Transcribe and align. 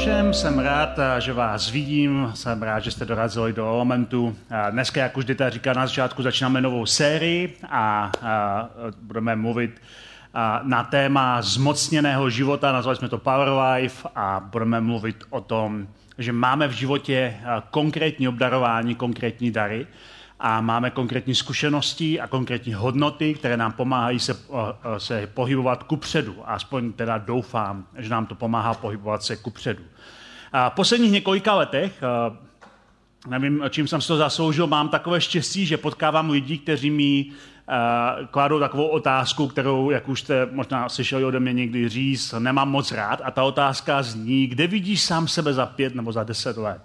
Všem, 0.00 0.34
jsem 0.34 0.58
rád, 0.58 0.98
že 1.18 1.32
vás 1.32 1.70
vidím, 1.70 2.30
jsem 2.34 2.62
rád, 2.62 2.80
že 2.80 2.90
jste 2.90 3.04
dorazili 3.04 3.52
do 3.52 3.66
Elementu. 3.66 4.36
Dneska, 4.70 5.00
jak 5.00 5.16
už 5.16 5.24
Dita 5.24 5.50
říká 5.50 5.72
na 5.72 5.86
začátku, 5.86 6.22
začínáme 6.22 6.60
novou 6.60 6.86
sérii 6.86 7.56
a, 7.68 8.10
a 8.22 8.68
budeme 9.02 9.36
mluvit 9.36 9.82
na 10.62 10.84
téma 10.84 11.42
zmocněného 11.42 12.30
života, 12.30 12.72
nazvali 12.72 12.96
jsme 12.96 13.08
to 13.08 13.18
Power 13.18 13.48
Life 13.48 14.08
a 14.14 14.48
budeme 14.52 14.80
mluvit 14.80 15.16
o 15.30 15.40
tom, 15.40 15.86
že 16.18 16.32
máme 16.32 16.68
v 16.68 16.72
životě 16.72 17.36
konkrétní 17.70 18.28
obdarování, 18.28 18.94
konkrétní 18.94 19.50
dary 19.50 19.86
a 20.40 20.60
máme 20.60 20.90
konkrétní 20.90 21.34
zkušenosti 21.34 22.20
a 22.20 22.26
konkrétní 22.26 22.74
hodnoty, 22.74 23.34
které 23.34 23.56
nám 23.56 23.72
pomáhají 23.72 24.18
se, 24.18 24.36
se 24.98 25.26
pohybovat 25.26 25.82
kupředu. 25.82 26.36
Aspoň 26.44 26.92
teda 26.92 27.18
doufám, 27.18 27.86
že 27.98 28.08
nám 28.08 28.26
to 28.26 28.34
pomáhá 28.34 28.74
pohybovat 28.74 29.22
se 29.22 29.36
kupředu. 29.36 29.82
A 30.52 30.70
v 30.70 30.74
posledních 30.74 31.12
několika 31.12 31.54
letech, 31.54 32.02
nevím, 33.28 33.62
čím 33.70 33.88
jsem 33.88 34.00
se 34.00 34.08
to 34.08 34.16
zasloužil, 34.16 34.66
mám 34.66 34.88
takové 34.88 35.20
štěstí, 35.20 35.66
že 35.66 35.76
potkávám 35.76 36.30
lidi, 36.30 36.58
kteří 36.58 36.90
mi 36.90 37.26
kladou 38.30 38.60
takovou 38.60 38.86
otázku, 38.86 39.48
kterou, 39.48 39.90
jak 39.90 40.08
už 40.08 40.20
jste 40.20 40.48
možná 40.52 40.88
slyšeli 40.88 41.24
ode 41.24 41.40
mě 41.40 41.52
někdy 41.52 41.88
říct, 41.88 42.34
nemám 42.38 42.70
moc 42.70 42.92
rád. 42.92 43.20
A 43.24 43.30
ta 43.30 43.42
otázka 43.42 44.02
zní, 44.02 44.46
kde 44.46 44.66
vidíš 44.66 45.02
sám 45.02 45.28
sebe 45.28 45.52
za 45.54 45.66
pět 45.66 45.94
nebo 45.94 46.12
za 46.12 46.24
deset 46.24 46.56
let? 46.56 46.82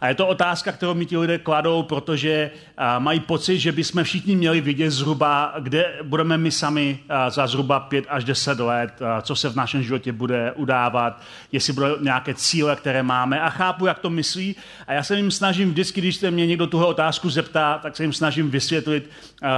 A 0.00 0.08
je 0.08 0.14
to 0.14 0.26
otázka, 0.26 0.72
kterou 0.72 0.94
mi 0.94 1.06
ti 1.06 1.16
lidé 1.16 1.38
kladou, 1.38 1.82
protože 1.82 2.50
mají 2.98 3.20
pocit, 3.20 3.58
že 3.58 3.72
bychom 3.72 4.04
všichni 4.04 4.36
měli 4.36 4.60
vidět 4.60 4.90
zhruba, 4.90 5.54
kde 5.60 5.94
budeme 6.02 6.38
my 6.38 6.50
sami 6.50 6.98
za 7.28 7.46
zhruba 7.46 7.80
5 7.80 8.04
až 8.08 8.24
10 8.24 8.60
let, 8.60 8.92
co 9.22 9.36
se 9.36 9.48
v 9.48 9.56
našem 9.56 9.82
životě 9.82 10.12
bude 10.12 10.52
udávat, 10.52 11.22
jestli 11.52 11.72
budou 11.72 12.00
nějaké 12.00 12.34
cíle, 12.34 12.76
které 12.76 13.02
máme. 13.02 13.40
A 13.40 13.50
chápu, 13.50 13.86
jak 13.86 13.98
to 13.98 14.10
myslí. 14.10 14.56
A 14.86 14.92
já 14.92 15.02
se 15.02 15.16
jim 15.16 15.30
snažím 15.30 15.70
vždycky, 15.70 16.00
když 16.00 16.16
se 16.16 16.30
mě 16.30 16.46
někdo 16.46 16.66
tuhle 16.66 16.86
otázku 16.86 17.30
zeptá, 17.30 17.78
tak 17.82 17.96
se 17.96 18.04
jim 18.04 18.12
snažím 18.12 18.50
vysvětlit, 18.50 19.10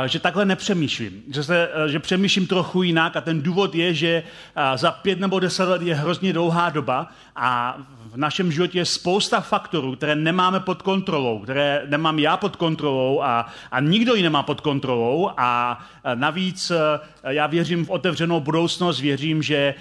že 0.06 0.20
takhle 0.20 0.44
nepřemýšlím. 0.44 1.22
Že, 1.32 1.42
se, 1.42 1.68
že 1.86 1.98
přemýšlím 1.98 2.46
trochu 2.46 2.82
jinak 2.82 3.16
a 3.16 3.20
ten 3.20 3.42
důvod 3.42 3.74
je, 3.74 3.94
že 3.94 4.22
za 4.74 4.90
pět 4.90 5.20
nebo 5.20 5.40
deset 5.40 5.64
let 5.64 5.82
je 5.82 5.94
hrozně 5.94 6.32
dlouhá 6.32 6.70
doba 6.70 7.08
a 7.36 7.76
v 8.12 8.16
našem 8.16 8.52
životě 8.52 8.78
je 8.78 8.84
spousta 8.84 9.40
faktorů, 9.40 9.96
které 9.96 10.14
nemáme 10.32 10.60
pod 10.60 10.82
kontrolou, 10.82 11.38
které 11.38 11.82
nemám 11.86 12.18
já 12.18 12.36
pod 12.36 12.56
kontrolou 12.56 13.22
a, 13.22 13.46
a 13.70 13.80
nikdo 13.80 14.14
ji 14.14 14.22
nemá 14.22 14.42
pod 14.42 14.60
kontrolou 14.60 15.30
a 15.36 15.80
navíc 16.14 16.72
já 17.28 17.46
věřím 17.46 17.86
v 17.86 17.90
otevřenou 17.90 18.40
budoucnost, 18.40 19.00
věřím, 19.00 19.42
že 19.42 19.74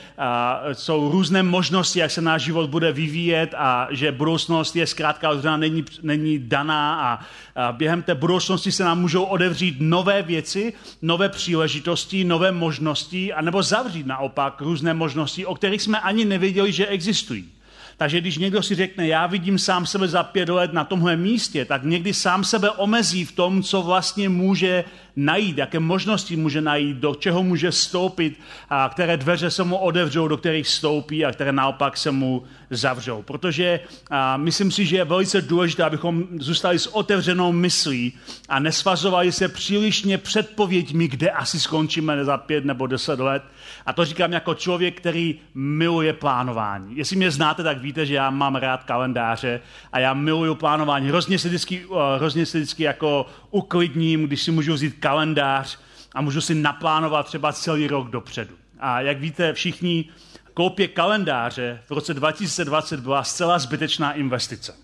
jsou 0.74 1.12
různé 1.12 1.44
možnosti, 1.44 2.00
jak 2.00 2.12
se 2.12 2.22
náš 2.22 2.42
život 2.42 2.70
bude 2.70 2.92
vyvíjet 2.92 3.54
a 3.58 3.88
že 3.92 4.12
budoucnost 4.12 4.76
je 4.76 4.88
zkrátka 4.88 5.30
otevřená, 5.30 5.58
není, 5.58 5.86
není 6.02 6.40
daná 6.40 7.02
a, 7.02 7.20
a 7.56 7.72
během 7.72 8.02
té 8.02 8.16
budoucnosti 8.16 8.72
se 8.72 8.84
nám 8.84 9.02
můžou 9.02 9.24
odevřít 9.24 9.76
nové 9.80 10.22
věci, 10.22 10.74
nové 11.02 11.30
příležitosti, 11.30 12.24
nové 12.24 12.52
možnosti, 12.52 13.34
anebo 13.34 13.64
zavřít 13.64 14.06
naopak 14.06 14.62
různé 14.62 14.94
možnosti, 14.94 15.46
o 15.46 15.56
kterých 15.56 15.82
jsme 15.82 16.00
ani 16.00 16.26
nevěděli, 16.26 16.72
že 16.72 16.88
existují. 16.88 17.59
Takže 18.00 18.22
když 18.22 18.38
někdo 18.38 18.64
si 18.64 18.76
řekne, 18.76 19.08
já 19.08 19.28
vidím 19.28 19.60
sám 19.60 19.86
sebe 19.86 20.08
za 20.08 20.24
pět 20.24 20.50
let 20.50 20.74
na 20.74 20.84
tomhle 20.84 21.16
místě, 21.16 21.66
tak 21.66 21.84
někdy 21.84 22.14
sám 22.14 22.44
sebe 22.44 22.72
omezí 22.72 23.26
v 23.26 23.32
tom, 23.32 23.64
co 23.64 23.82
vlastně 23.82 24.30
může 24.30 24.84
najít, 25.16 25.58
jaké 25.58 25.80
možnosti 25.80 26.36
může 26.36 26.62
najít, 26.62 26.98
do 26.98 27.16
čeho 27.16 27.44
může 27.44 27.72
stoupit, 27.72 28.40
a 28.70 28.90
které 28.90 29.18
dveře 29.18 29.52
se 29.52 29.64
mu 29.64 29.78
otevřou, 29.78 30.28
do 30.28 30.38
kterých 30.38 30.68
stoupí 30.68 31.26
a 31.26 31.32
které 31.32 31.52
naopak 31.52 31.98
se 31.98 32.12
mu 32.12 32.44
zavřou. 32.70 33.22
Protože 33.22 33.80
a, 34.10 34.38
myslím 34.38 34.72
si, 34.72 34.86
že 34.86 34.96
je 34.96 35.06
velice 35.06 35.42
důležité, 35.42 35.84
abychom 35.84 36.24
zůstali 36.40 36.80
s 36.80 36.88
otevřenou 36.96 37.52
myslí 37.52 38.14
a 38.50 38.60
nesvazovali 38.60 39.32
se 39.32 39.48
přílišně 39.48 40.18
předpověďmi, 40.18 41.08
kde 41.08 41.32
asi 41.32 41.60
skončíme 41.60 42.26
za 42.26 42.38
pět 42.38 42.66
nebo 42.66 42.88
deset 42.88 43.20
let. 43.20 43.44
A 43.86 43.94
to 43.94 44.06
říkám 44.06 44.34
jako 44.34 44.54
člověk, 44.54 44.98
který 44.98 45.40
miluje 45.54 46.14
plánování. 46.14 46.98
Jestli 46.98 47.16
mě 47.16 47.32
znáte, 47.32 47.64
tak 47.64 47.82
víte, 47.82 47.89
že 47.96 48.14
já 48.14 48.30
mám 48.30 48.56
rád 48.56 48.84
kalendáře 48.84 49.62
a 49.92 50.00
já 50.00 50.14
miluju 50.14 50.56
plánování. 50.56 51.08
Hrozně 51.08 51.40
se 51.40 51.48
vždycky, 51.48 51.86
hrozně 52.18 52.46
se 52.46 52.58
vždycky 52.58 52.84
jako 52.84 53.26
uklidním, 53.52 54.24
když 54.24 54.44
si 54.44 54.52
můžu 54.52 54.74
vzít 54.74 54.96
kalendář 55.00 55.80
a 56.16 56.22
můžu 56.22 56.42
si 56.42 56.56
naplánovat 56.56 57.26
třeba 57.26 57.54
celý 57.54 57.88
rok 57.88 58.10
dopředu. 58.10 58.56
A 58.80 59.02
jak 59.02 59.20
víte 59.20 59.54
všichni, 59.54 60.06
koupě 60.54 60.88
kalendáře 60.88 61.82
v 61.88 61.92
roce 61.92 62.14
2020 62.14 63.00
byla 63.00 63.24
zcela 63.24 63.60
zbytečná 63.60 64.14
investice. 64.14 64.76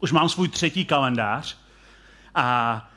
Už 0.00 0.12
mám 0.12 0.28
svůj 0.28 0.48
třetí 0.48 0.84
kalendář 0.84 1.58
a 2.34 2.90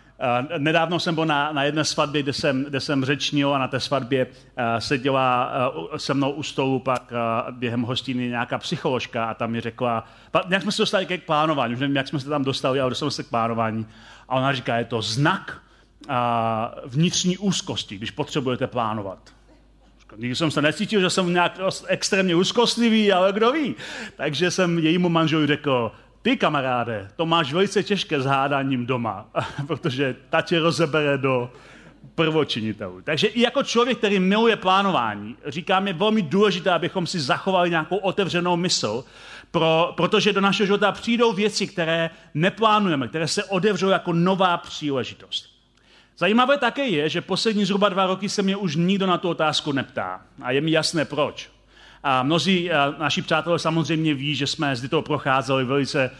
Nedávno 0.57 0.99
jsem 0.99 1.15
byl 1.15 1.25
na, 1.25 1.51
na 1.51 1.63
jedné 1.63 1.83
svatbě, 1.83 2.23
kde 2.23 2.33
jsem, 2.33 2.63
kde 2.63 2.79
jsem 2.79 3.05
řečnil 3.05 3.55
a 3.55 3.57
na 3.57 3.67
té 3.67 3.79
svatbě 3.79 4.25
uh, 4.25 4.31
seděla 4.79 5.51
uh, 5.69 5.97
se 5.97 6.13
mnou 6.13 6.31
u 6.31 6.43
stolu 6.43 6.79
pak 6.79 7.13
během 7.51 7.81
hostiny 7.81 8.27
nějaká 8.27 8.57
psycholožka 8.57 9.25
a 9.25 9.33
tam 9.33 9.51
mi 9.51 9.61
řekla, 9.61 10.07
nějak 10.47 10.63
jsme 10.63 10.71
se 10.71 10.81
dostali 10.81 11.05
k 11.05 11.25
plánování, 11.25 11.73
už 11.73 11.79
nevím, 11.79 11.95
jak 11.95 12.07
jsme 12.07 12.19
se 12.19 12.29
tam 12.29 12.43
dostali, 12.43 12.79
ale 12.79 12.89
dostali 12.89 13.11
se 13.11 13.23
k 13.23 13.29
plánování. 13.29 13.87
A 14.29 14.35
ona 14.35 14.53
říká, 14.53 14.77
je 14.77 14.85
to 14.85 15.01
znak 15.01 15.61
vnitřní 16.85 17.37
úzkosti, 17.37 17.97
když 17.97 18.11
potřebujete 18.11 18.67
plánovat. 18.67 19.19
Nikdy 20.17 20.35
jsem 20.35 20.51
se 20.51 20.61
necítil, 20.61 21.01
že 21.01 21.09
jsem 21.09 21.33
nějak 21.33 21.59
extrémně 21.87 22.35
úzkostlivý, 22.35 23.11
ale 23.11 23.33
kdo 23.33 23.51
ví. 23.51 23.75
Takže 24.17 24.51
jsem 24.51 24.79
jejímu 24.79 25.09
manželu 25.09 25.47
řekl, 25.47 25.91
ty 26.21 26.37
kamaráde, 26.37 27.09
to 27.15 27.25
máš 27.25 27.53
velice 27.53 27.83
těžké 27.83 28.21
s 28.21 28.25
hádáním 28.25 28.85
doma, 28.85 29.29
protože 29.67 30.15
ta 30.29 30.41
tě 30.41 30.59
rozebere 30.59 31.17
do 31.17 31.51
prvočinitelů. 32.15 33.01
Takže 33.01 33.27
i 33.27 33.41
jako 33.41 33.63
člověk, 33.63 33.97
který 33.97 34.19
miluje 34.19 34.55
plánování, 34.55 35.35
říkám, 35.45 35.87
je 35.87 35.93
velmi 35.93 36.21
důležité, 36.21 36.71
abychom 36.71 37.07
si 37.07 37.19
zachovali 37.19 37.69
nějakou 37.69 37.97
otevřenou 37.97 38.57
mysl, 38.57 39.05
pro, 39.51 39.93
protože 39.97 40.33
do 40.33 40.41
našeho 40.41 40.65
života 40.65 40.91
přijdou 40.91 41.33
věci, 41.33 41.67
které 41.67 42.09
neplánujeme, 42.33 43.07
které 43.07 43.27
se 43.27 43.43
otevřou 43.43 43.89
jako 43.89 44.13
nová 44.13 44.57
příležitost. 44.57 45.51
Zajímavé 46.17 46.57
také 46.57 46.87
je, 46.87 47.09
že 47.09 47.21
poslední 47.21 47.65
zhruba 47.65 47.89
dva 47.89 48.05
roky 48.05 48.29
se 48.29 48.41
mě 48.41 48.55
už 48.55 48.75
nikdo 48.75 49.07
na 49.07 49.17
tu 49.17 49.29
otázku 49.29 49.71
neptá. 49.71 50.21
A 50.41 50.51
je 50.51 50.61
mi 50.61 50.71
jasné 50.71 51.05
proč. 51.05 51.49
A 52.03 52.23
mnozí 52.23 52.69
naši 52.97 53.21
přátelé 53.21 53.59
samozřejmě 53.59 54.13
ví, 54.13 54.35
že 54.35 54.47
jsme 54.47 54.75
zde 54.75 54.87
to 54.87 55.01
procházeli 55.01 55.65
velice 55.65 56.11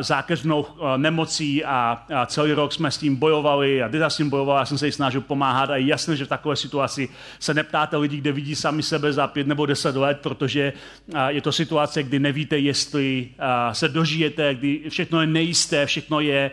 zákeřnou 0.00 0.66
nemocí 0.96 1.64
a 1.64 2.06
celý 2.26 2.52
rok 2.52 2.72
jsme 2.72 2.90
s 2.90 2.98
tím 2.98 3.16
bojovali 3.16 3.82
a 3.82 3.88
Dita 3.88 4.10
s 4.10 4.16
tím 4.16 4.30
bojovala, 4.30 4.58
já 4.60 4.64
jsem 4.64 4.78
se 4.78 4.86
jí 4.86 4.92
snažil 4.92 5.20
pomáhat 5.20 5.70
a 5.70 5.76
je 5.76 5.86
jasné, 5.86 6.16
že 6.16 6.24
v 6.24 6.28
takové 6.28 6.56
situaci 6.56 7.08
se 7.38 7.54
neptáte 7.54 7.96
lidí, 7.96 8.20
kde 8.20 8.32
vidí 8.32 8.54
sami 8.54 8.82
sebe 8.82 9.12
za 9.12 9.26
pět 9.26 9.46
nebo 9.46 9.66
deset 9.66 9.96
let, 9.96 10.18
protože 10.22 10.72
je 11.28 11.40
to 11.40 11.52
situace, 11.52 12.02
kdy 12.02 12.18
nevíte, 12.18 12.58
jestli 12.58 13.28
se 13.72 13.88
dožijete, 13.88 14.54
kdy 14.54 14.82
všechno 14.88 15.20
je 15.20 15.26
nejisté, 15.26 15.86
všechno 15.86 16.20
je, 16.20 16.50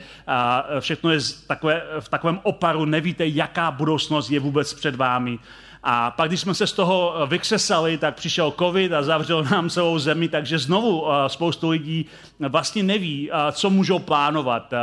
všechno 0.79 1.11
je 1.11 1.19
takové, 1.47 1.81
v 1.99 2.09
takovém 2.09 2.39
oparu, 2.43 2.85
nevíte, 2.85 3.27
jaká 3.27 3.71
budoucnost 3.71 4.29
je 4.29 4.39
vůbec 4.39 4.73
před 4.73 4.95
vámi. 4.95 5.39
A 5.87 6.11
pak, 6.11 6.29
když 6.29 6.39
jsme 6.39 6.53
se 6.53 6.67
z 6.67 6.73
toho 6.73 7.15
eh, 7.15 7.27
vykřesali, 7.27 7.97
tak 7.97 8.15
přišel 8.15 8.53
covid 8.59 8.93
a 8.93 9.03
zavřel 9.03 9.43
nám 9.43 9.69
celou 9.69 9.99
zemi, 9.99 10.27
takže 10.27 10.59
znovu 10.59 11.05
eh, 11.07 11.29
spoustu 11.29 11.69
lidí 11.69 12.05
vlastně 12.39 12.83
neví, 12.83 13.29
eh, 13.31 13.51
co 13.51 13.69
můžou 13.69 13.99
plánovat, 13.99 14.73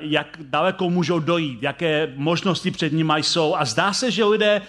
jak 0.00 0.38
daleko 0.40 0.90
můžou 0.90 1.18
dojít, 1.18 1.62
jaké 1.62 2.12
možnosti 2.16 2.70
před 2.70 2.92
nimi 2.92 3.12
jsou. 3.16 3.54
A 3.54 3.64
zdá 3.64 3.92
se, 3.92 4.10
že 4.10 4.24
lidé 4.24 4.62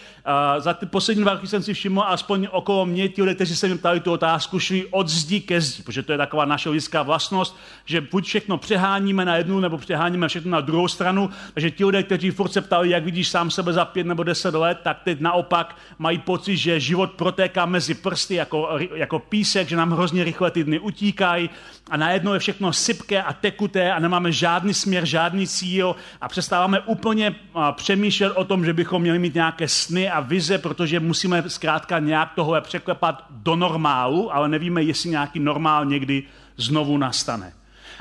za 0.58 0.74
ty 0.74 0.86
poslední 0.86 1.24
dva 1.24 1.34
roky 1.34 1.48
jsem 1.48 1.64
si 1.64 1.74
všiml, 1.74 2.04
aspoň 2.08 2.48
okolo 2.52 2.86
mě, 2.86 3.10
ti 3.10 3.22
lidé, 3.22 3.36
kteří 3.36 3.56
se 3.56 3.68
mi 3.68 3.78
ptali 3.78 4.00
tu 4.00 4.12
otázku, 4.12 4.60
šli 4.60 4.86
od 4.92 5.08
zdi 5.08 5.40
ke 5.40 5.62
zdi, 5.62 5.84
protože 5.84 6.04
to 6.04 6.12
je 6.12 6.18
taková 6.18 6.46
naše 6.46 6.70
lidská 6.70 7.04
vlastnost, 7.04 7.58
že 7.86 8.02
buď 8.02 8.26
všechno 8.26 8.58
přeháníme 8.58 9.26
na 9.26 9.36
jednu, 9.36 9.60
nebo 9.60 9.78
přeháníme 9.78 10.28
všechno 10.28 10.52
na 10.52 10.62
druhou 10.62 10.88
stranu. 10.88 11.30
Takže 11.54 11.72
ti 11.72 11.86
lidé, 11.86 12.04
kteří 12.04 12.32
furt 12.32 12.54
se 12.54 12.62
ptali, 12.62 12.90
jak 12.90 13.04
vidíš 13.04 13.28
sám 13.28 13.52
sebe 13.52 13.74
za 13.74 13.86
pět 13.86 14.08
nebo 14.08 14.24
deset 14.24 14.56
let, 14.56 14.80
tak 14.84 14.98
teď 15.04 15.20
naopak 15.20 15.57
naopak 15.58 15.76
mají 16.00 16.18
pocit, 16.18 16.58
že 16.58 16.80
život 16.80 17.12
protéká 17.12 17.66
mezi 17.66 17.94
prsty 17.94 18.36
jako, 18.36 18.80
jako 18.96 19.20
písek, 19.20 19.70
že 19.70 19.76
nám 19.76 19.92
hrozně 19.92 20.24
rychle 20.24 20.52
ty 20.52 20.64
dny 20.64 20.80
utíkají 20.80 21.50
a 21.90 21.98
najednou 21.98 22.34
je 22.34 22.40
všechno 22.40 22.74
sypké 22.74 23.24
a 23.24 23.34
tekuté 23.34 23.92
a 23.92 24.00
nemáme 24.00 24.32
žádný 24.32 24.74
směr, 24.74 25.06
žádný 25.06 25.48
cíl 25.48 25.96
a 26.22 26.28
přestáváme 26.28 26.80
úplně 26.80 27.36
přemýšlet 27.76 28.34
o 28.36 28.44
tom, 28.44 28.66
že 28.66 28.74
bychom 28.74 29.02
měli 29.02 29.20
mít 29.20 29.36
nějaké 29.36 29.68
sny 29.68 30.10
a 30.10 30.20
vize, 30.20 30.58
protože 30.58 31.00
musíme 31.00 31.50
zkrátka 31.50 32.00
nějak 32.00 32.32
tohle 32.36 32.62
překlepat 32.62 33.26
do 33.30 33.56
normálu, 33.56 34.36
ale 34.36 34.50
nevíme, 34.50 34.84
jestli 34.84 35.10
nějaký 35.10 35.40
normál 35.40 35.86
někdy 35.86 36.24
znovu 36.58 36.98
nastane. 36.98 37.57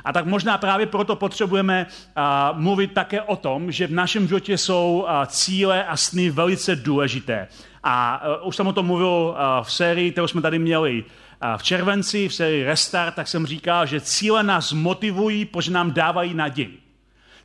A 0.07 0.13
tak 0.13 0.27
možná 0.27 0.59
právě 0.59 0.87
proto 0.87 1.17
potřebujeme 1.17 1.87
mluvit 2.53 2.93
také 2.93 3.23
o 3.23 3.37
tom, 3.37 3.73
že 3.73 3.87
v 3.87 3.93
našem 3.93 4.29
životě 4.29 4.59
jsou 4.59 5.07
cíle 5.27 5.85
a 5.85 5.97
sny 5.97 6.31
velice 6.31 6.77
důležité. 6.77 7.49
A 7.83 8.23
uh, 8.41 8.49
už 8.49 8.57
jsem 8.57 8.67
o 8.67 8.73
tom 8.73 8.87
mluvil 8.87 9.37
v 9.63 9.73
sérii, 9.73 10.13
kterou 10.13 10.27
jsme 10.27 10.43
tady 10.43 10.59
měli 10.59 11.05
v 11.57 11.63
červenci, 11.63 12.29
v 12.29 12.35
sérii 12.35 12.65
Restart, 12.65 13.15
tak 13.15 13.29
jsem 13.29 13.47
říkal, 13.47 13.87
že 13.87 14.01
cíle 14.01 14.43
nás 14.43 14.73
motivují, 14.73 15.45
protože 15.45 15.71
nám 15.71 15.93
dávají 15.93 16.35
naději. 16.35 16.86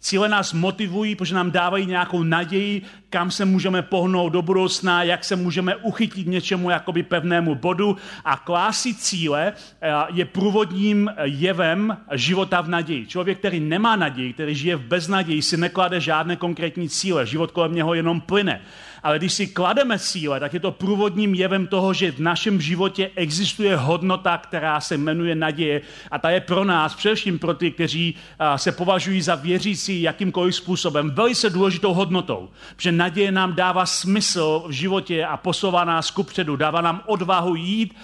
Cíle 0.01 0.29
nás 0.29 0.53
motivují, 0.53 1.15
protože 1.15 1.35
nám 1.35 1.51
dávají 1.51 1.85
nějakou 1.85 2.23
naději, 2.23 2.81
kam 3.09 3.31
se 3.31 3.45
můžeme 3.45 3.81
pohnout 3.81 4.33
do 4.33 4.41
budoucna, 4.41 5.03
jak 5.03 5.23
se 5.23 5.35
můžeme 5.35 5.75
uchytit 5.75 6.27
něčemu 6.27 6.69
jakoby 6.69 7.03
pevnému 7.03 7.55
bodu. 7.55 7.97
A 8.25 8.37
klásy 8.37 8.95
cíle 8.95 9.53
eh, 9.81 9.91
je 10.13 10.25
průvodním 10.25 11.11
jevem 11.23 11.97
života 12.11 12.61
v 12.61 12.69
naději. 12.69 13.05
Člověk, 13.07 13.39
který 13.39 13.59
nemá 13.59 13.95
naději, 13.95 14.33
který 14.33 14.55
žije 14.55 14.75
v 14.75 14.83
beznaději, 14.83 15.41
si 15.41 15.57
neklade 15.57 15.99
žádné 15.99 16.35
konkrétní 16.35 16.89
cíle. 16.89 17.25
Život 17.25 17.51
kolem 17.51 17.75
něho 17.75 17.93
jenom 17.93 18.21
plyne. 18.21 18.61
Ale 19.03 19.17
když 19.17 19.33
si 19.33 19.47
klademe 19.47 19.99
cíle, 19.99 20.39
tak 20.39 20.53
je 20.53 20.59
to 20.59 20.71
průvodním 20.71 21.33
jevem 21.33 21.67
toho, 21.67 21.93
že 21.93 22.11
v 22.11 22.19
našem 22.19 22.61
životě 22.61 23.11
existuje 23.15 23.75
hodnota, 23.75 24.37
která 24.37 24.81
se 24.81 24.97
jmenuje 24.97 25.35
naděje. 25.35 25.81
A 26.11 26.19
ta 26.19 26.29
je 26.29 26.41
pro 26.41 26.63
nás, 26.63 26.95
především 26.95 27.39
pro 27.39 27.53
ty, 27.53 27.71
kteří 27.71 28.15
se 28.55 28.71
považují 28.71 29.21
za 29.21 29.35
věřící 29.35 30.01
jakýmkoliv 30.01 30.55
způsobem, 30.55 31.11
velice 31.11 31.49
důležitou 31.49 31.93
hodnotou. 31.93 32.49
Protože 32.75 32.91
naděje 32.91 33.31
nám 33.31 33.55
dává 33.55 33.85
smysl 33.85 34.63
v 34.67 34.71
životě 34.71 35.25
a 35.25 35.37
posouvá 35.37 35.83
nás 35.83 36.11
kupředu. 36.11 36.55
Dává 36.55 36.81
nám 36.81 37.03
odvahu 37.05 37.55
jít 37.55 37.95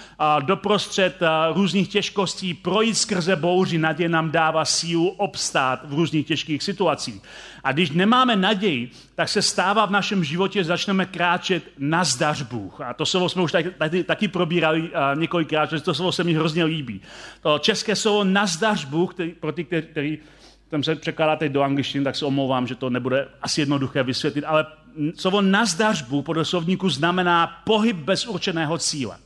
doprostřed 0.42 1.20
různých 1.54 1.88
těžkostí, 1.88 2.54
projít 2.54 2.98
skrze 2.98 3.36
bouři. 3.36 3.78
Naděje 3.78 4.10
nám 4.10 4.32
dává 4.32 4.66
sílu 4.66 5.10
obstát 5.10 5.80
v 5.84 5.94
různých 5.94 6.28
těžkých 6.28 6.64
situacích. 6.64 7.22
A 7.68 7.72
když 7.72 7.92
nemáme 7.92 8.36
naději, 8.36 8.92
tak 9.16 9.30
se 9.30 9.42
stává 9.42 9.86
v 9.86 9.92
našem 9.92 10.24
životě, 10.24 10.64
začneme 10.64 11.06
kráčet 11.06 11.64
na 11.78 12.04
zdař 12.04 12.42
Bůh. 12.42 12.82
A 12.82 12.94
to 12.94 13.06
slovo 13.06 13.30
jsme 13.30 13.42
už 13.42 13.52
tady, 13.52 13.72
tady 13.72 14.04
taky 14.04 14.28
probírali 14.28 14.92
několikrát, 15.16 15.70
že 15.70 15.82
to 15.82 15.94
slovo 15.94 16.12
se 16.12 16.24
mi 16.24 16.34
hrozně 16.34 16.64
líbí. 16.64 17.02
To 17.42 17.60
české 17.60 17.96
slovo 17.96 18.24
nazdař 18.24 18.86
Bůh, 18.86 19.14
který, 19.14 19.32
pro 19.32 19.52
ty, 19.52 19.64
který, 19.64 19.88
který 19.88 20.18
tam 20.70 20.84
se 20.84 20.96
překládá 20.96 21.36
teď 21.36 21.52
do 21.52 21.62
angličtiny, 21.62 22.04
tak 22.04 22.16
se 22.16 22.26
omlouvám, 22.26 22.68
že 22.68 22.76
to 22.76 22.90
nebude 22.90 23.28
asi 23.42 23.62
jednoduché 23.62 24.04
vysvětlit, 24.04 24.46
ale 24.48 24.66
slovo 25.16 25.42
nazdař 25.42 26.02
Bůh 26.02 26.26
po 26.26 26.46
slovníku 26.46 26.90
znamená 26.90 27.48
pohyb 27.48 27.98
bez 27.98 28.28
určeného 28.28 28.78
cíle. 28.78 29.18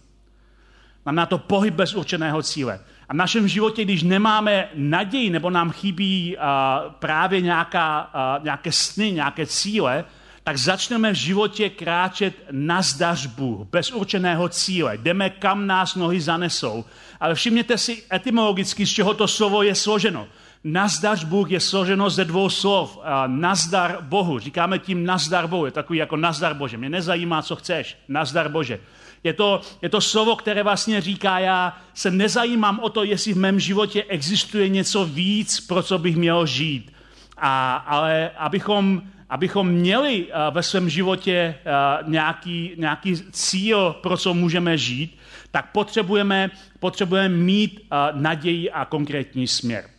Znamená 1.03 1.25
to 1.25 1.38
pohyb 1.38 1.73
bez 1.73 1.93
určeného 1.93 2.43
cíle. 2.43 2.79
A 3.12 3.13
v 3.13 3.18
našem 3.18 3.48
životě, 3.48 3.84
když 3.84 4.04
nemáme 4.04 4.69
naději 4.75 5.30
nebo 5.30 5.50
nám 5.50 5.72
chybí 5.72 6.38
uh, 6.38 6.44
právě 6.92 7.42
nějaká, 7.42 8.10
uh, 8.38 8.44
nějaké 8.44 8.72
sny, 8.72 9.12
nějaké 9.12 9.46
cíle, 9.46 10.06
tak 10.44 10.58
začneme 10.58 11.12
v 11.12 11.16
životě 11.16 11.69
kráčet 11.69 12.34
na 12.52 12.81
zdař 12.81 13.25
Bůh, 13.25 13.68
bez 13.68 13.92
určeného 13.92 14.50
cíle. 14.50 14.98
Jdeme, 14.98 15.30
kam 15.30 15.68
nás 15.68 15.96
nohy 15.96 16.22
zanesou. 16.22 16.86
Ale 17.19 17.36
všimněte 17.36 17.78
si 17.78 18.04
etymologicky, 18.13 18.86
z 18.86 18.90
čeho 18.90 19.13
to 19.13 19.28
slovo 19.28 19.63
je 19.63 19.75
složeno. 19.75 20.28
Nazdař 20.63 21.24
Bůh 21.24 21.52
je 21.52 21.60
složeno 21.60 22.10
ze 22.10 22.25
dvou 22.25 22.50
slov. 22.50 23.00
Nazdar 23.28 23.98
Bohu. 24.02 24.40
Říkáme 24.40 24.80
tím 24.80 25.06
nazdar 25.06 25.48
Bohu. 25.48 25.66
Je 25.66 25.72
takový 25.72 26.00
jako 26.00 26.18
nazdar 26.18 26.54
Bože. 26.54 26.78
Mě 26.78 26.90
nezajímá, 26.90 27.42
co 27.42 27.56
chceš. 27.56 27.98
Nazdar 28.08 28.50
Bože. 28.50 28.80
Je 29.23 29.33
to, 29.33 29.62
je 29.81 29.89
to 29.89 30.01
slovo, 30.01 30.35
které 30.35 30.63
vlastně 30.63 31.01
říká, 31.01 31.39
já 31.39 31.77
se 31.94 32.12
nezajímám 32.12 32.79
o 32.79 32.89
to, 32.89 33.03
jestli 33.03 33.33
v 33.33 33.38
mém 33.38 33.59
životě 33.59 34.03
existuje 34.03 34.69
něco 34.69 35.06
víc, 35.06 35.59
pro 35.59 35.83
co 35.83 35.97
bych 35.97 36.18
měl 36.18 36.45
žít. 36.45 36.94
A, 37.38 37.75
ale 37.75 38.31
abychom, 38.38 39.01
abychom 39.29 39.68
měli 39.68 40.25
uh, 40.25 40.53
ve 40.53 40.63
svém 40.63 40.89
životě 40.89 41.56
uh, 41.65 42.09
nějaký, 42.09 42.71
nějaký 42.77 43.15
cíl, 43.31 43.95
pro 44.01 44.18
co 44.18 44.33
můžeme 44.33 44.77
žít, 44.77 45.18
tak 45.51 45.71
potřebujeme, 45.71 46.50
potřebujeme 46.79 47.35
mít 47.35 47.79
uh, 47.79 48.21
naději 48.21 48.71
a 48.71 48.85
konkrétní 48.85 49.47
směr. 49.47 49.90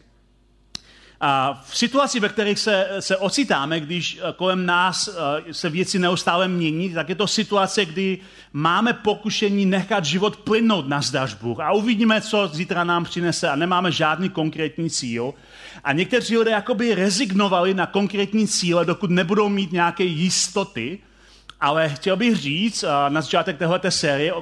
A 1.25 1.63
v 1.65 1.79
situaci, 1.79 2.21
ve 2.21 2.29
kterých 2.29 2.59
se, 2.59 2.89
se 3.01 3.17
ocitáme, 3.17 3.81
když 3.81 4.19
eh, 4.19 4.33
kolem 4.33 4.67
nás 4.67 5.09
eh, 5.09 5.55
se 5.55 5.71
věci 5.71 5.99
neustále 5.99 6.49
mění, 6.49 6.95
tak 6.95 7.09
je 7.09 7.15
to 7.15 7.27
situace, 7.27 7.85
kdy 7.85 8.19
máme 8.53 8.93
pokušení 8.93 9.67
nechat 9.67 10.05
život 10.05 10.37
plynout 10.37 10.89
na 10.89 11.01
zdařbu 11.01 11.63
a 11.63 11.73
uvidíme, 11.73 12.21
co 12.21 12.49
zítra 12.53 12.85
nám 12.85 13.05
přinese 13.05 13.49
a 13.49 13.57
nemáme 13.57 13.93
žádný 13.93 14.29
konkrétní 14.29 14.91
cíl. 14.91 15.35
A 15.85 15.93
někteří 15.93 16.39
lidé 16.39 16.51
jakoby 16.51 16.95
rezignovali 16.95 17.75
na 17.75 17.87
konkrétní 17.87 18.49
cíle, 18.49 18.85
dokud 18.85 19.11
nebudou 19.11 19.49
mít 19.49 19.73
nějaké 19.73 20.05
jistoty, 20.05 20.99
ale 21.61 21.89
chtěl 21.89 22.17
bych 22.17 22.37
říct 22.37 22.83
eh, 22.83 23.11
na 23.11 23.21
začátek 23.21 23.59
této 23.59 23.91
série, 23.91 24.33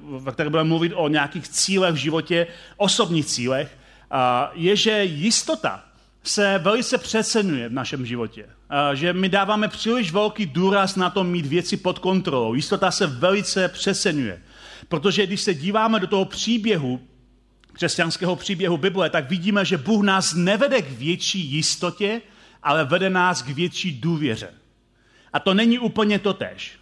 ve 0.00 0.32
které 0.32 0.50
budeme 0.50 0.68
mluvit 0.68 0.92
o 0.96 1.08
nějakých 1.08 1.48
cílech 1.48 1.94
v 1.94 1.96
životě, 1.96 2.46
osobních 2.76 3.26
cílech, 3.26 3.76
je, 4.54 4.76
že 4.76 5.04
jistota 5.04 5.82
se 6.22 6.58
velice 6.58 6.98
přecenuje 6.98 7.68
v 7.68 7.72
našem 7.72 8.06
životě. 8.06 8.46
Že 8.94 9.12
my 9.12 9.28
dáváme 9.28 9.68
příliš 9.68 10.12
velký 10.12 10.46
důraz 10.46 10.96
na 10.96 11.10
to 11.10 11.24
mít 11.24 11.46
věci 11.46 11.76
pod 11.76 11.98
kontrolou. 11.98 12.54
Jistota 12.54 12.90
se 12.90 13.06
velice 13.06 13.68
přecenuje. 13.68 14.42
Protože 14.88 15.26
když 15.26 15.40
se 15.40 15.54
díváme 15.54 16.00
do 16.00 16.06
toho 16.06 16.24
příběhu, 16.24 17.00
křesťanského 17.72 18.36
příběhu 18.36 18.76
Bible, 18.76 19.10
tak 19.10 19.30
vidíme, 19.30 19.64
že 19.64 19.78
Bůh 19.78 20.04
nás 20.04 20.34
nevede 20.34 20.82
k 20.82 20.90
větší 20.90 21.40
jistotě, 21.40 22.20
ale 22.62 22.84
vede 22.84 23.10
nás 23.10 23.42
k 23.42 23.48
větší 23.48 24.00
důvěře. 24.00 24.48
A 25.32 25.40
to 25.40 25.54
není 25.54 25.78
úplně 25.78 26.18
to 26.18 26.34
tež. 26.34 26.81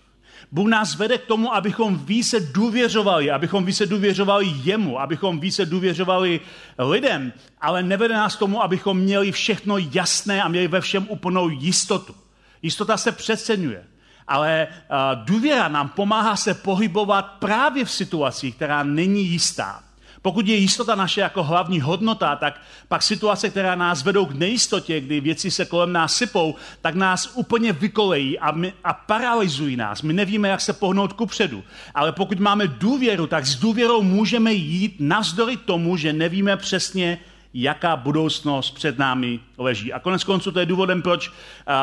Bůh 0.52 0.68
nás 0.68 0.94
vede 0.94 1.18
k 1.18 1.26
tomu, 1.26 1.54
abychom 1.54 1.98
více 1.98 2.40
důvěřovali, 2.40 3.30
abychom 3.30 3.64
více 3.64 3.86
důvěřovali 3.86 4.52
jemu, 4.64 5.00
abychom 5.00 5.40
více 5.40 5.66
důvěřovali 5.66 6.40
lidem, 6.78 7.32
ale 7.60 7.82
nevede 7.82 8.14
nás 8.14 8.36
k 8.36 8.38
tomu, 8.38 8.62
abychom 8.62 8.98
měli 8.98 9.32
všechno 9.32 9.78
jasné 9.78 10.42
a 10.42 10.48
měli 10.48 10.68
ve 10.68 10.80
všem 10.80 11.06
úplnou 11.08 11.48
jistotu. 11.48 12.14
Jistota 12.62 12.96
se 12.96 13.12
přeceňuje, 13.12 13.84
ale 14.28 14.68
důvěra 15.14 15.68
nám 15.68 15.88
pomáhá 15.88 16.36
se 16.36 16.54
pohybovat 16.54 17.22
právě 17.22 17.84
v 17.84 17.90
situacích, 17.90 18.56
která 18.56 18.82
není 18.82 19.26
jistá. 19.26 19.84
Pokud 20.22 20.48
je 20.48 20.56
jistota 20.56 20.94
naše 20.94 21.20
jako 21.20 21.42
hlavní 21.42 21.80
hodnota, 21.80 22.36
tak 22.36 22.60
pak 22.88 23.02
situace, 23.02 23.50
která 23.50 23.74
nás 23.74 24.02
vedou 24.02 24.26
k 24.26 24.34
nejistotě, 24.34 25.00
kdy 25.00 25.20
věci 25.20 25.50
se 25.50 25.64
kolem 25.64 25.92
nás 25.92 26.14
sypou, 26.14 26.54
tak 26.80 26.94
nás 26.94 27.30
úplně 27.34 27.72
vykolejí 27.72 28.38
a, 28.38 28.50
my, 28.50 28.72
a 28.84 28.92
paralyzují 28.92 29.76
nás. 29.76 30.02
My 30.02 30.12
nevíme, 30.12 30.48
jak 30.48 30.60
se 30.60 30.72
pohnout 30.72 31.12
ku 31.12 31.26
předu. 31.26 31.64
Ale 31.94 32.12
pokud 32.12 32.40
máme 32.40 32.66
důvěru, 32.68 33.26
tak 33.26 33.46
s 33.46 33.56
důvěrou 33.56 34.02
můžeme 34.02 34.52
jít 34.52 34.96
navzdory 34.98 35.56
tomu, 35.56 35.96
že 35.96 36.12
nevíme 36.12 36.56
přesně, 36.56 37.18
jaká 37.54 37.96
budoucnost 37.96 38.70
před 38.70 38.98
námi 38.98 39.40
leží. 39.58 39.92
A 39.92 39.98
konec 39.98 40.24
konců 40.24 40.52
to 40.52 40.60
je 40.60 40.66
důvodem, 40.66 41.02
proč 41.02 41.30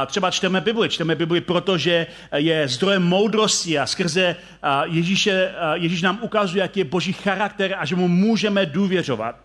třeba 0.06 0.32
čteme 0.32 0.62
Bibli. 0.62 0.90
Čteme 0.90 1.16
Bibli, 1.16 1.42
protože 1.42 2.08
je 2.36 2.68
zdrojem 2.68 3.04
moudrosti 3.04 3.80
a 3.80 3.86
skrze 3.86 4.36
Ježíše, 4.84 5.54
Ježíš 5.74 6.02
nám 6.02 6.20
ukazuje, 6.22 6.62
jaký 6.62 6.80
je 6.80 6.86
boží 6.86 7.14
charakter 7.14 7.76
a 7.78 7.86
že 7.86 7.96
mu 7.96 8.08
můžeme 8.08 8.66
důvěřovat. 8.66 9.36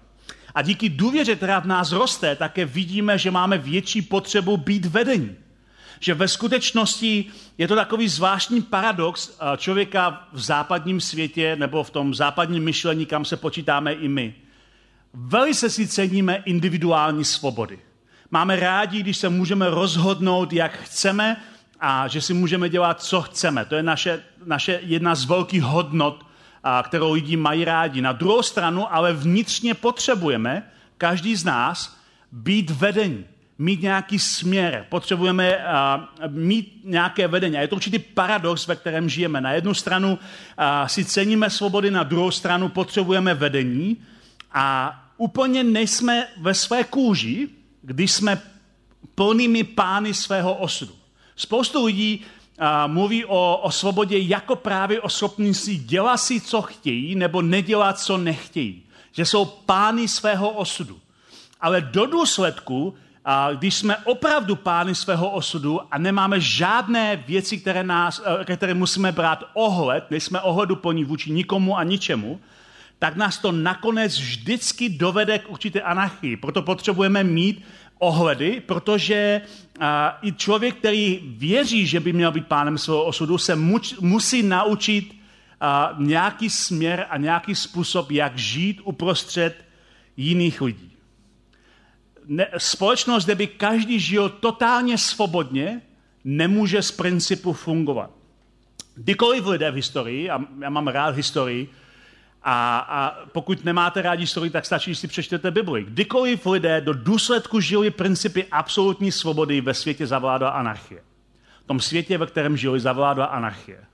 A 0.55 0.63
díky 0.63 0.89
důvěře, 0.89 1.37
která 1.37 1.61
v 1.61 1.67
nás 1.67 1.93
roste, 1.93 2.37
také 2.37 2.65
vidíme, 2.65 3.19
že 3.19 3.31
máme 3.31 3.59
větší 3.59 4.03
potřebu 4.03 4.57
být 4.57 4.87
vedení. 4.87 5.37
Že 6.01 6.15
ve 6.15 6.29
skutečnosti 6.29 7.25
je 7.59 7.69
to 7.69 7.75
takový 7.75 8.09
zvláštní 8.09 8.63
paradox 8.63 9.39
člověka 9.57 10.29
v 10.33 10.41
západním 10.41 11.01
světě 11.01 11.57
nebo 11.57 11.85
v 11.85 11.91
tom 11.91 12.15
západním 12.15 12.65
myšlení, 12.65 13.07
kam 13.07 13.25
se 13.25 13.37
počítáme 13.37 13.93
i 13.93 14.09
my 14.09 14.35
Velice 15.15 15.71
si 15.71 15.89
ceníme 15.89 16.37
individuální 16.45 17.25
svobody. 17.25 17.79
Máme 18.31 18.57
rádi, 18.57 19.01
když 19.01 19.17
se 19.17 19.29
můžeme 19.29 19.71
rozhodnout, 19.71 20.53
jak 20.53 20.73
chceme 20.73 21.37
a 21.81 22.09
že 22.09 22.21
si 22.21 22.35
můžeme 22.35 22.69
dělat, 22.69 23.03
co 23.03 23.23
chceme. 23.23 23.65
To 23.65 23.75
je 23.75 23.83
naše, 23.83 24.23
naše 24.45 24.81
jedna 24.83 25.15
z 25.15 25.25
velkých 25.25 25.63
hodnot, 25.63 26.27
a, 26.65 26.83
kterou 26.83 27.13
lidi 27.13 27.37
mají 27.37 27.65
rádi. 27.65 28.01
Na 28.01 28.13
druhou 28.13 28.43
stranu 28.43 28.95
ale 28.95 29.13
vnitřně 29.13 29.75
potřebujeme, 29.75 30.71
každý 30.99 31.37
z 31.37 31.45
nás, 31.45 31.97
být 32.33 32.71
vedení. 32.71 33.25
mít 33.59 33.83
nějaký 33.83 34.19
směr, 34.19 34.87
potřebujeme 34.89 35.57
uh, 35.57 35.63
mít 36.29 36.81
nějaké 36.85 37.29
vedení. 37.29 37.57
A 37.57 37.61
je 37.61 37.69
to 37.69 37.77
určitý 37.77 37.99
paradox, 37.99 38.67
ve 38.67 38.77
kterém 38.77 39.09
žijeme. 39.09 39.41
Na 39.41 39.53
jednu 39.53 39.75
stranu 39.75 40.09
uh, 40.13 40.87
si 40.87 41.05
ceníme 41.05 41.51
svobody, 41.51 41.91
na 41.91 42.03
druhou 42.03 42.31
stranu 42.31 42.69
potřebujeme 42.69 43.35
vedení 43.35 43.97
a 44.55 44.99
úplně 45.17 45.65
nejsme 45.65 46.27
ve 46.37 46.55
své 46.55 46.85
kůži, 46.85 47.49
když 47.83 48.13
jsme 48.13 48.43
plnými 49.15 49.65
pány 49.65 50.15
svého 50.15 50.55
osudu. 50.55 50.93
Spoustu 51.37 51.85
lidí 51.85 52.25
uh, 52.25 52.93
mluví 52.93 53.25
o, 53.25 53.57
o 53.63 53.71
svobodě 53.71 54.19
jako 54.19 54.57
právě 54.57 55.01
o 55.01 55.09
schopnosti 55.09 55.77
dělat 55.77 56.17
si, 56.17 56.41
co 56.41 56.63
chtějí, 56.63 57.15
nebo 57.15 57.43
nedělat, 57.43 57.99
co 57.99 58.17
nechtějí. 58.19 58.83
Že 59.13 59.25
jsou 59.25 59.45
pány 59.45 60.09
svého 60.09 60.51
osudu. 60.51 61.01
Ale 61.61 61.81
do 61.81 62.07
důsledku 62.07 62.95
a 63.25 63.53
když 63.53 63.75
jsme 63.75 63.97
opravdu 63.97 64.57
pány 64.57 64.95
svého 64.95 65.31
osudu 65.31 65.81
a 65.91 65.99
nemáme 65.99 66.41
žádné 66.41 67.17
věci, 67.17 67.59
které, 67.59 67.83
nás, 67.83 68.23
eh, 68.41 68.57
které 68.57 68.75
musíme 68.75 69.13
brát 69.13 69.45
ohled, 69.55 70.11
nejsme 70.11 70.41
ohleduplní 70.41 71.05
vůči 71.05 71.31
nikomu 71.31 71.79
a 71.79 71.85
ničemu, 71.85 72.41
tak 73.03 73.17
nás 73.17 73.39
to 73.39 73.53
nakonec 73.53 74.19
vždycky 74.19 74.89
dovede 74.89 75.39
k 75.39 75.51
určité 75.51 75.81
anarchii. 75.83 76.37
Proto 76.37 76.63
potřebujeme 76.63 77.25
mít 77.25 77.65
ohledy, 77.99 78.63
protože 78.67 79.41
a, 79.81 80.19
i 80.23 80.33
člověk, 80.33 80.75
který 80.79 81.21
věří, 81.23 81.87
že 81.87 82.01
by 82.01 82.13
měl 82.13 82.33
být 82.33 82.47
pánem 82.47 82.79
svého 82.79 83.05
osudu, 83.05 83.39
se 83.39 83.57
muč, 83.57 83.99
musí 83.99 84.43
naučit 84.43 85.19
a, 85.61 85.95
nějaký 85.99 86.51
směr 86.51 87.07
a 87.11 87.17
nějaký 87.17 87.55
způsob, 87.55 88.11
jak 88.11 88.39
žít 88.39 88.81
uprostřed 88.85 89.65
jiných 90.17 90.63
lidí 90.63 90.93
ne, 92.27 92.47
společnost, 92.59 93.25
kde 93.25 93.35
by 93.35 93.47
každý 93.47 94.01
žil 94.01 94.29
totálně 94.29 94.99
svobodně, 94.99 95.83
nemůže 96.25 96.83
z 96.83 96.91
principu 96.91 97.53
fungovat. 97.53 98.11
Kdykoliv 98.95 99.47
lidé 99.47 99.71
v 99.71 99.75
historii, 99.75 100.31
a 100.31 100.39
já 100.61 100.71
mám 100.71 100.87
rád 100.87 101.17
historii, 101.17 101.69
a, 102.45 102.79
a 102.79 103.25
pokud 103.33 103.65
nemáte 103.65 104.03
rádi 104.03 104.23
historii, 104.23 104.51
tak 104.51 104.67
stačí, 104.67 104.91
když 104.91 104.99
si 104.99 105.09
přečtete 105.09 105.51
Bibli. 105.51 105.85
Kdykoliv 105.85 106.47
lidé 106.47 106.81
do 106.81 106.93
důsledku 106.93 107.61
žili 107.61 107.91
principy 107.91 108.47
absolutní 108.51 109.13
svobody, 109.13 109.61
ve 109.61 109.75
světě 109.75 110.07
zavládla 110.07 110.49
anarchie. 110.49 111.01
V 111.65 111.67
tom 111.67 111.81
světě, 111.81 112.19
ve 112.19 112.27
kterém 112.27 112.57
žili, 112.57 112.81
zavládla 112.81 113.25
anarchie. 113.25 113.85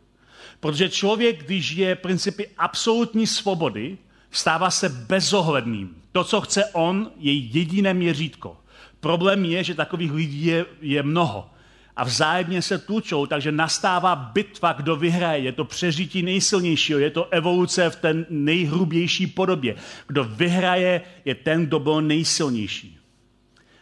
Protože 0.60 0.88
člověk, 0.88 1.44
když 1.44 1.66
žije 1.66 1.96
principy 1.96 2.48
absolutní 2.58 3.26
svobody, 3.26 3.98
stává 4.30 4.70
se 4.70 4.88
bezohledným. 4.88 6.02
To, 6.12 6.24
co 6.24 6.40
chce 6.40 6.64
on, 6.64 7.10
je 7.16 7.32
jediné 7.32 7.94
měřítko. 7.94 8.56
Problém 9.00 9.44
je, 9.44 9.64
že 9.64 9.74
takových 9.74 10.12
lidí 10.12 10.44
je, 10.46 10.66
je 10.80 11.02
mnoho 11.02 11.50
a 11.98 12.04
vzájemně 12.04 12.62
se 12.62 12.78
tlučou, 12.78 13.26
takže 13.26 13.52
nastává 13.52 14.16
bitva, 14.16 14.72
kdo 14.72 14.96
vyhraje. 14.96 15.38
Je 15.38 15.52
to 15.52 15.64
přežití 15.64 16.22
nejsilnějšího, 16.22 16.98
je 16.98 17.10
to 17.10 17.28
evoluce 17.30 17.90
v 17.90 17.96
té 17.96 18.14
nejhrubější 18.30 19.26
podobě. 19.26 19.74
Kdo 20.06 20.24
vyhraje, 20.24 21.02
je 21.24 21.34
ten, 21.34 21.66
kdo 21.66 21.78
byl 21.78 22.02
nejsilnější. 22.02 22.98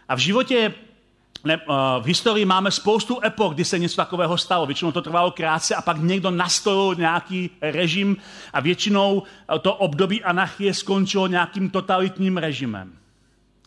A 0.08 0.14
v 0.14 0.18
životě 0.18 0.75
ne, 1.44 1.54
eh, 1.54 2.00
v 2.00 2.04
historii 2.04 2.44
máme 2.44 2.70
spoustu 2.70 3.20
epok, 3.25 3.54
kdy 3.54 3.64
se 3.64 3.78
něco 3.78 3.96
takového 3.96 4.38
stalo. 4.38 4.66
Většinou 4.66 4.92
to 4.92 5.02
trvalo 5.02 5.30
krátce 5.30 5.75
a 5.75 5.82
pak 5.82 5.96
někdo 5.96 6.30
nastolil 6.30 6.94
nějaký 6.94 7.50
režim 7.61 8.16
a 8.52 8.61
většinou 8.61 9.23
eh, 9.23 9.58
to 9.58 9.75
období 9.75 10.25
anarchie 10.25 10.75
skončilo 10.75 11.26
nějakým 11.26 11.70
totalitním 11.70 12.37
režimem. 12.37 12.92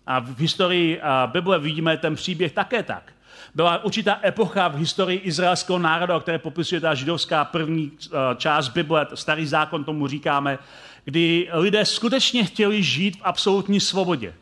A 0.07 0.19
v 0.19 0.39
historii 0.39 0.97
eh, 0.97 1.01
Bible 1.27 1.59
vidíme 1.59 1.97
ten 1.97 2.15
příběh 2.15 2.51
také 2.51 2.83
tak. 2.83 3.13
Byla 3.59 3.83
určitá 3.83 4.19
epocha 4.23 4.67
v 4.67 4.75
historii 4.75 5.19
izraelského 5.19 5.79
národa, 5.79 6.15
o 6.15 6.19
které 6.19 6.37
popisuje 6.37 6.81
ta 6.81 6.95
židovská 6.95 7.45
první 7.45 7.91
část 8.35 8.69
Bible, 8.69 9.07
starý 9.13 9.47
zákon 9.47 9.83
tomu 9.83 10.07
říkáme, 10.07 10.59
kdy 11.05 11.49
lidé 11.51 11.85
skutečně 11.85 12.43
chtěli 12.43 12.83
žít 12.83 13.17
v 13.17 13.21
absolutní 13.23 13.79
svobodě. 13.79 14.33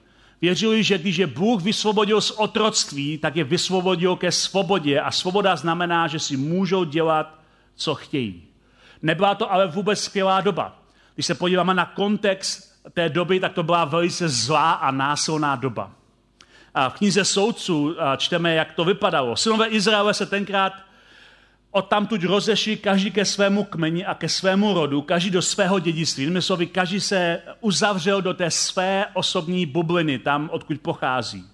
Věřili, 0.42 0.84
že 0.84 0.98
když 0.98 1.18
je 1.18 1.28
Bůh 1.28 1.62
vysvobodil 1.62 2.22
z 2.22 2.32
otroctví, 2.32 3.18
tak 3.18 3.36
je 3.36 3.44
vysvobodil 3.44 4.16
ke 4.16 4.32
svobodě 4.32 5.02
a 5.02 5.12
svoboda 5.12 5.56
znamená, 5.56 6.08
že 6.08 6.20
si 6.20 6.38
můžou 6.38 6.84
dělat, 6.84 7.40
co 7.76 7.96
chtějí. 7.96 8.44
Nebyla 9.02 9.36
to 9.36 9.52
ale 9.52 9.68
vůbec 9.68 10.04
skvělá 10.04 10.42
doba. 10.42 10.80
Když 11.14 11.26
se 11.26 11.36
podíváme 11.36 11.74
na 11.74 11.86
kontext 11.86 12.82
té 12.94 13.10
doby, 13.10 13.40
tak 13.40 13.54
to 13.54 13.64
byla 13.64 13.86
velice 13.86 14.30
zlá 14.30 14.72
a 14.72 14.92
násilná 14.92 15.56
doba. 15.56 15.92
A 16.78 16.90
v 16.90 16.94
knize 16.94 17.26
soudců 17.26 17.96
čteme, 18.18 18.54
jak 18.54 18.72
to 18.72 18.86
vypadalo. 18.86 19.36
Synové 19.36 19.68
Izraele 19.68 20.14
se 20.14 20.26
tenkrát 20.26 20.74
odtamtud 21.72 22.24
rozešli 22.24 22.78
každý 22.78 23.12
ke 23.12 23.26
svému 23.26 23.64
kmeni 23.64 24.06
a 24.06 24.14
ke 24.14 24.30
svému 24.30 24.74
rodu, 24.74 25.02
každý 25.02 25.30
do 25.30 25.42
svého 25.42 25.80
dědictví. 25.80 26.24
Jinými 26.24 26.42
slovy, 26.42 26.66
každý 26.66 27.02
se 27.02 27.42
uzavřel 27.62 28.22
do 28.22 28.34
té 28.34 28.52
své 28.52 29.06
osobní 29.14 29.66
bubliny, 29.66 30.20
tam, 30.20 30.50
odkud 30.54 30.82
pochází. 30.82 31.46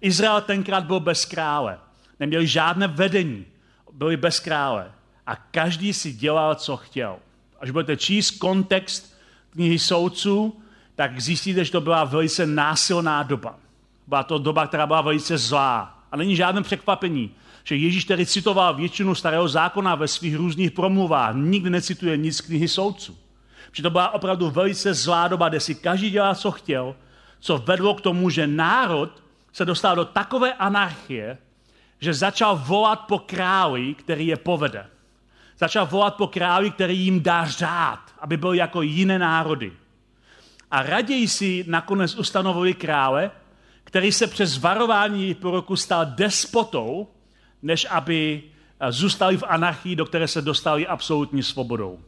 Izrael 0.00 0.40
tenkrát 0.40 0.84
byl 0.84 1.00
bez 1.00 1.24
krále. 1.24 1.78
Neměli 2.20 2.46
žádné 2.46 2.88
vedení. 2.88 3.46
Byli 3.92 4.16
bez 4.16 4.40
krále. 4.40 4.92
A 5.26 5.36
každý 5.36 5.92
si 5.92 6.12
dělal, 6.12 6.54
co 6.54 6.76
chtěl. 6.76 7.16
Až 7.60 7.70
budete 7.70 7.96
číst 7.96 8.30
kontext 8.30 9.16
knihy 9.50 9.78
soudců, 9.78 10.62
tak 10.94 11.20
zjistíte, 11.20 11.64
že 11.64 11.72
to 11.72 11.80
byla 11.80 12.04
velice 12.04 12.46
násilná 12.46 13.22
doba. 13.22 13.58
Byla 14.06 14.22
to 14.22 14.38
doba, 14.38 14.66
která 14.66 14.86
byla 14.86 15.00
velice 15.00 15.38
zlá. 15.38 16.02
A 16.12 16.16
není 16.16 16.36
žádné 16.36 16.62
překvapení, 16.62 17.34
že 17.64 17.76
Ježíš 17.76 18.04
tedy 18.04 18.26
citoval 18.26 18.74
většinu 18.74 19.14
starého 19.14 19.48
zákona 19.48 19.94
ve 19.94 20.08
svých 20.08 20.36
různých 20.36 20.70
promluvách. 20.70 21.34
Nikdy 21.34 21.70
necituje 21.70 22.16
nic 22.16 22.36
z 22.36 22.40
knihy 22.40 22.68
soudců. 22.68 23.18
Že 23.72 23.82
to 23.82 23.90
byla 23.90 24.14
opravdu 24.14 24.50
velice 24.50 24.94
zlá 24.94 25.28
doba, 25.28 25.48
kde 25.48 25.60
si 25.60 25.74
každý 25.74 26.10
dělal, 26.10 26.34
co 26.34 26.50
chtěl, 26.50 26.96
co 27.40 27.58
vedlo 27.58 27.94
k 27.94 28.00
tomu, 28.00 28.30
že 28.30 28.46
národ 28.46 29.22
se 29.52 29.64
dostal 29.64 29.96
do 29.96 30.04
takové 30.04 30.54
anarchie, 30.54 31.38
že 32.00 32.14
začal 32.14 32.62
volat 32.66 33.00
po 33.00 33.18
králi, 33.18 33.94
který 33.94 34.26
je 34.26 34.36
povede. 34.36 34.86
Začal 35.58 35.86
volat 35.86 36.14
po 36.14 36.26
králi, 36.26 36.70
který 36.70 36.98
jim 36.98 37.22
dá 37.22 37.46
řád, 37.46 38.00
aby 38.18 38.36
byl 38.36 38.52
jako 38.52 38.82
jiné 38.82 39.18
národy. 39.18 39.72
A 40.70 40.82
raději 40.82 41.28
si 41.28 41.64
nakonec 41.68 42.14
ustanovili 42.14 42.74
krále, 42.74 43.30
který 43.86 44.12
se 44.12 44.26
přes 44.26 44.58
varování 44.58 45.34
proroku 45.34 45.76
stal 45.76 46.06
despotou, 46.06 47.08
než 47.62 47.86
aby 47.90 48.42
eh, 48.80 48.92
zůstali 48.92 49.36
v 49.36 49.44
anarchii, 49.48 49.96
do 49.96 50.04
které 50.04 50.28
se 50.28 50.42
dostali 50.42 50.86
absolutní 50.86 51.42
svobodou. 51.42 52.00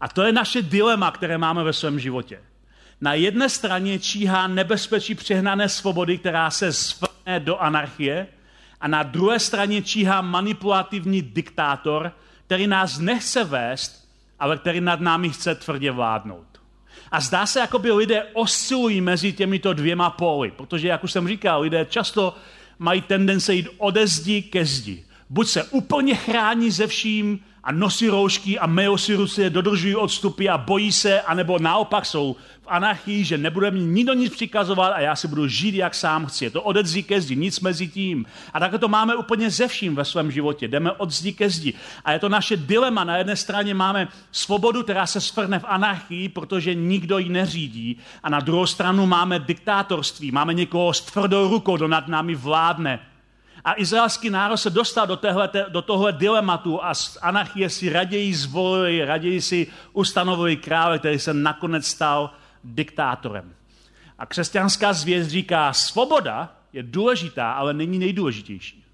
A 0.00 0.08
to 0.08 0.22
je 0.22 0.32
naše 0.32 0.62
dilema, 0.62 1.10
které 1.10 1.38
máme 1.38 1.64
ve 1.64 1.72
svém 1.72 1.98
životě. 1.98 2.40
Na 3.00 3.14
jedné 3.14 3.48
straně 3.48 3.98
číhá 3.98 4.46
nebezpečí 4.46 5.14
přehnané 5.14 5.68
svobody, 5.68 6.18
která 6.18 6.50
se 6.50 6.72
svrne 6.72 7.40
do 7.40 7.58
anarchie, 7.58 8.26
a 8.80 8.88
na 8.88 9.02
druhé 9.02 9.38
straně 9.38 9.82
číhá 9.82 10.20
manipulativní 10.20 11.22
diktátor, 11.22 12.12
který 12.46 12.66
nás 12.66 12.98
nechce 12.98 13.44
vést, 13.44 14.08
ale 14.38 14.58
který 14.58 14.80
nad 14.80 15.00
námi 15.00 15.30
chce 15.30 15.54
tvrdě 15.54 15.90
vládnout. 15.90 16.49
A 17.12 17.20
zdá 17.20 17.46
se, 17.46 17.60
jako 17.60 17.78
by 17.78 17.92
lidé 17.92 18.24
oscilují 18.32 19.00
mezi 19.00 19.32
těmito 19.32 19.72
dvěma 19.72 20.10
póly, 20.10 20.50
protože, 20.50 20.88
jak 20.88 21.04
už 21.04 21.12
jsem 21.12 21.28
říkal, 21.28 21.60
lidé 21.60 21.86
často 21.90 22.36
mají 22.78 23.00
tendence 23.00 23.54
jít 23.54 23.68
ode 23.78 24.06
zdi 24.06 24.42
ke 24.42 24.64
zdi. 24.64 25.04
Buď 25.30 25.48
se 25.48 25.64
úplně 25.64 26.14
chrání 26.14 26.70
ze 26.70 26.86
vším 26.86 27.40
a 27.64 27.72
nosí 27.72 28.08
roušky 28.08 28.58
a 28.58 28.66
myjou 28.66 28.96
si 28.96 29.14
ruce, 29.14 29.50
dodržují 29.50 29.96
odstupy 29.96 30.48
a 30.48 30.58
bojí 30.58 30.92
se, 30.92 31.20
anebo 31.20 31.58
naopak 31.58 32.06
jsou 32.06 32.36
v 32.62 32.66
anarchii, 32.68 33.24
že 33.24 33.38
nebude 33.38 33.70
mi 33.70 33.80
nikdo 33.80 34.14
nic 34.14 34.34
přikazovat 34.34 34.92
a 34.92 35.00
já 35.00 35.16
si 35.16 35.28
budu 35.28 35.48
žít, 35.48 35.74
jak 35.74 35.94
sám 35.94 36.26
chci. 36.26 36.44
Je 36.44 36.50
to 36.50 36.62
ode 36.62 36.84
zdi 36.84 37.02
ke 37.02 37.20
zdi, 37.20 37.36
nic 37.36 37.60
mezi 37.60 37.88
tím. 37.88 38.26
A 38.52 38.60
takhle 38.60 38.78
to 38.78 38.88
máme 38.88 39.16
úplně 39.16 39.50
ze 39.50 39.68
vším 39.68 39.94
ve 39.94 40.04
svém 40.04 40.30
životě. 40.30 40.68
Jdeme 40.68 40.92
od 40.92 41.10
zdi 41.10 41.32
ke 41.32 41.50
zdi. 41.50 41.74
A 42.04 42.12
je 42.12 42.18
to 42.18 42.28
naše 42.28 42.56
dilema. 42.56 43.04
Na 43.04 43.16
jedné 43.16 43.36
straně 43.36 43.74
máme 43.74 44.08
svobodu, 44.32 44.82
která 44.82 45.06
se 45.06 45.20
svrne 45.20 45.58
v 45.58 45.64
anarchii, 45.68 46.28
protože 46.28 46.74
nikdo 46.74 47.18
ji 47.18 47.28
neřídí. 47.28 47.96
A 48.22 48.30
na 48.30 48.40
druhou 48.40 48.66
stranu 48.66 49.06
máme 49.06 49.38
diktátorství. 49.38 50.30
Máme 50.30 50.54
někoho 50.54 50.92
s 50.92 51.00
tvrdou 51.00 51.48
rukou, 51.48 51.76
kdo 51.76 51.88
nad 51.88 52.08
námi 52.08 52.34
vládne 52.34 53.00
a 53.64 53.80
izraelský 53.80 54.30
národ 54.30 54.56
se 54.56 54.70
dostal 54.70 55.06
do, 55.06 55.16
téhle, 55.16 55.50
do 55.68 55.82
tohle 55.82 56.12
dilematu 56.12 56.84
a 56.84 56.92
anarchie 57.22 57.70
si 57.70 57.88
raději 57.90 58.34
zvolili, 58.34 59.04
raději 59.04 59.40
si 59.40 59.66
ustanovili 59.92 60.56
krále, 60.56 60.98
který 60.98 61.18
se 61.18 61.34
nakonec 61.34 61.86
stal 61.86 62.30
diktátorem. 62.64 63.54
A 64.18 64.26
křesťanská 64.26 64.92
zvěst 64.92 65.30
říká, 65.30 65.72
svoboda 65.72 66.52
je 66.72 66.82
důležitá, 66.82 67.52
ale 67.52 67.74
není 67.74 67.98
nejdůležitější. 67.98 68.84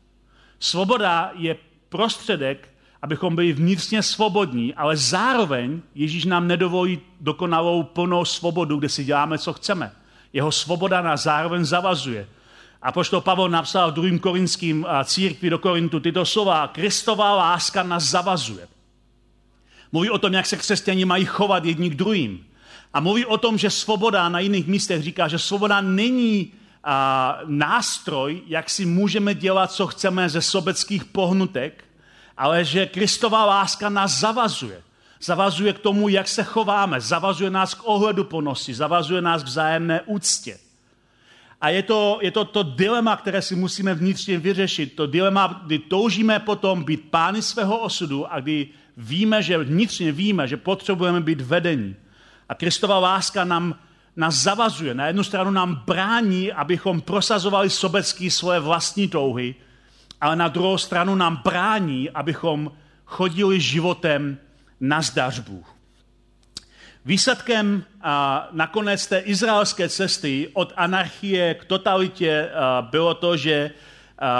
Svoboda 0.60 1.30
je 1.34 1.56
prostředek, 1.88 2.68
abychom 3.02 3.34
byli 3.36 3.52
vnitřně 3.52 4.02
svobodní, 4.02 4.74
ale 4.74 4.96
zároveň 4.96 5.80
Ježíš 5.94 6.24
nám 6.24 6.48
nedovolí 6.48 7.00
dokonalou 7.20 7.82
plnou 7.82 8.24
svobodu, 8.24 8.76
kde 8.76 8.88
si 8.88 9.04
děláme, 9.04 9.38
co 9.38 9.52
chceme. 9.52 9.92
Jeho 10.32 10.52
svoboda 10.52 11.02
nás 11.02 11.22
zároveň 11.22 11.64
zavazuje 11.64 12.28
A 12.86 12.92
poštol 12.94 13.18
Pavel 13.20 13.50
napsal 13.50 13.90
v 13.90 14.14
2. 14.14 14.22
korinským 14.22 14.86
církvi 15.04 15.50
do 15.50 15.58
Korintu 15.58 15.98
tyto 15.98 16.22
slova. 16.22 16.70
Kristová 16.70 17.34
láska 17.34 17.82
nás 17.82 18.14
zavazuje. 18.14 18.62
Mluví 19.92 20.10
o 20.10 20.18
tom, 20.18 20.32
jak 20.32 20.46
se 20.46 20.56
křesťani 20.56 21.04
mají 21.04 21.24
chovat 21.24 21.64
jedni 21.64 21.90
k 21.90 21.94
druhým. 21.94 22.46
A 22.94 23.00
mluví 23.00 23.26
o 23.26 23.38
tom, 23.38 23.58
že 23.58 23.70
svoboda 23.70 24.28
na 24.28 24.38
jiných 24.38 24.66
místech 24.66 25.02
říká, 25.02 25.28
že 25.28 25.38
svoboda 25.38 25.80
není 25.80 26.52
a, 26.84 27.38
nástroj, 27.46 28.42
jak 28.46 28.70
si 28.70 28.86
můžeme 28.86 29.34
dělat, 29.34 29.72
co 29.72 29.86
chceme 29.86 30.28
ze 30.28 30.42
sobeckých 30.42 31.04
pohnutek, 31.04 31.84
ale 32.36 32.64
že 32.64 32.86
Kristová 32.86 33.44
láska 33.44 33.88
nás 33.88 34.18
zavazuje. 34.18 34.82
Zavazuje 35.20 35.72
k 35.72 35.78
tomu, 35.78 36.08
jak 36.08 36.28
se 36.28 36.42
chováme, 36.42 37.00
zavazuje 37.00 37.50
nás 37.50 37.74
k 37.74 37.82
ohledu 37.84 38.24
ponosti, 38.24 38.74
zavazuje 38.74 39.22
nás 39.22 39.42
k 39.42 39.46
vzájemné 39.46 40.00
úctě. 40.06 40.58
A 41.60 41.68
je 41.68 41.82
to, 41.82 42.18
je 42.22 42.30
to 42.30 42.44
to 42.44 42.62
dilema, 42.62 43.16
které 43.16 43.42
si 43.42 43.56
musíme 43.56 43.94
vnitřně 43.94 44.38
vyřešit. 44.38 44.96
To 44.96 45.06
dilema, 45.06 45.62
kdy 45.66 45.78
toužíme 45.78 46.38
potom 46.38 46.84
být 46.84 47.10
pány 47.10 47.42
svého 47.42 47.78
osudu 47.78 48.32
a 48.32 48.40
kdy 48.40 48.68
víme, 48.96 49.42
že 49.42 49.58
vnitřně 49.58 50.12
víme, 50.12 50.48
že 50.48 50.56
potřebujeme 50.56 51.20
být 51.20 51.40
vedení. 51.40 51.96
A 52.48 52.54
Kristova 52.54 52.98
láska 52.98 53.44
nám, 53.44 53.74
nás 54.16 54.34
zavazuje. 54.34 54.94
Na 54.94 55.06
jednu 55.06 55.24
stranu 55.24 55.50
nám 55.50 55.82
brání, 55.86 56.52
abychom 56.52 57.00
prosazovali 57.00 57.70
sobecký 57.70 58.30
svoje 58.30 58.60
vlastní 58.60 59.08
touhy, 59.08 59.54
ale 60.20 60.36
na 60.36 60.48
druhou 60.48 60.78
stranu 60.78 61.14
nám 61.14 61.40
brání, 61.44 62.10
abychom 62.10 62.72
chodili 63.04 63.60
životem 63.60 64.38
na 64.80 65.02
zdařbu. 65.02 65.64
Výsledkem 67.06 67.84
a, 68.02 68.48
nakonec 68.52 69.06
té 69.06 69.18
izraelské 69.18 69.88
cesty 69.88 70.48
od 70.52 70.72
anarchie 70.76 71.54
k 71.54 71.64
totalitě 71.64 72.50
bylo 72.90 73.14
to, 73.14 73.36
že 73.36 73.70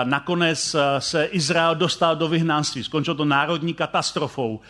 nakonec 0.04 0.76
se 0.98 1.24
Izrael 1.24 1.74
dostal 1.74 2.16
do 2.16 2.28
vyhnanství. 2.28 2.84
Skončilo 2.84 3.16
to 3.16 3.24
národní 3.24 3.74
katastrofou. 3.74 4.60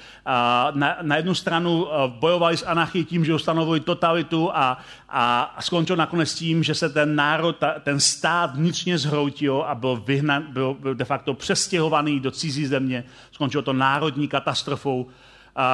Na, 0.74 0.96
na 1.02 1.16
jednu 1.16 1.34
stranu 1.34 1.86
bojovali 2.06 2.56
s 2.56 2.66
anarchií 2.66 3.04
tím, 3.04 3.24
že 3.24 3.34
ustanovili 3.34 3.80
totalitu 3.80 4.50
a, 4.54 4.78
a 5.08 5.56
skončilo 5.60 5.96
nakonec 5.96 6.34
tím, 6.34 6.62
že 6.62 6.74
se 6.74 6.88
ten 6.88 7.16
národ, 7.16 7.56
ten 7.82 8.00
stát 8.00 8.56
vnitřně 8.56 8.98
zhroutil 8.98 9.64
a 9.66 9.74
byl, 9.74 9.96
vyhnan, 9.96 10.42
byl, 10.48 10.76
byl 10.80 10.94
de 10.94 11.04
facto 11.04 11.34
přestěhovaný 11.34 12.20
do 12.20 12.30
cizí 12.30 12.66
země. 12.66 13.04
Skončilo 13.32 13.62
to 13.62 13.72
národní 13.72 14.28
katastrofou 14.28 15.06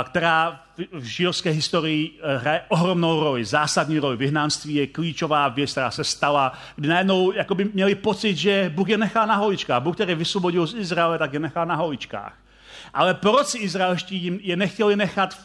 která 0.04 0.60
v 0.92 1.02
židovské 1.02 1.50
historii 1.50 2.18
eh, 2.22 2.36
hraje 2.36 2.62
ohromnou 2.68 3.20
roli, 3.20 3.44
zásadní 3.44 3.98
roli. 3.98 4.16
Vyhnanství 4.16 4.74
je 4.74 4.86
klíčová 4.86 5.48
věc, 5.48 5.70
která 5.70 5.90
se 5.90 6.04
stala, 6.04 6.52
kdy 6.76 6.88
najednou 6.88 7.32
jakoby 7.32 7.64
měli 7.64 7.94
pocit, 7.94 8.36
že 8.36 8.72
Bůh 8.74 8.88
je 8.88 8.98
nechá 8.98 9.26
na 9.26 9.34
holičkách. 9.34 9.82
Bůh, 9.82 9.94
který 9.94 10.14
vysvobodil 10.14 10.66
z 10.66 10.74
Izraele, 10.74 11.18
tak 11.18 11.32
je 11.32 11.38
nechá 11.38 11.64
na 11.64 11.74
holičkách. 11.74 12.38
Ale 12.94 13.14
proroci 13.14 13.58
izraelští 13.58 14.40
je 14.42 14.56
nechtěli 14.56 14.96
nechat 14.96 15.38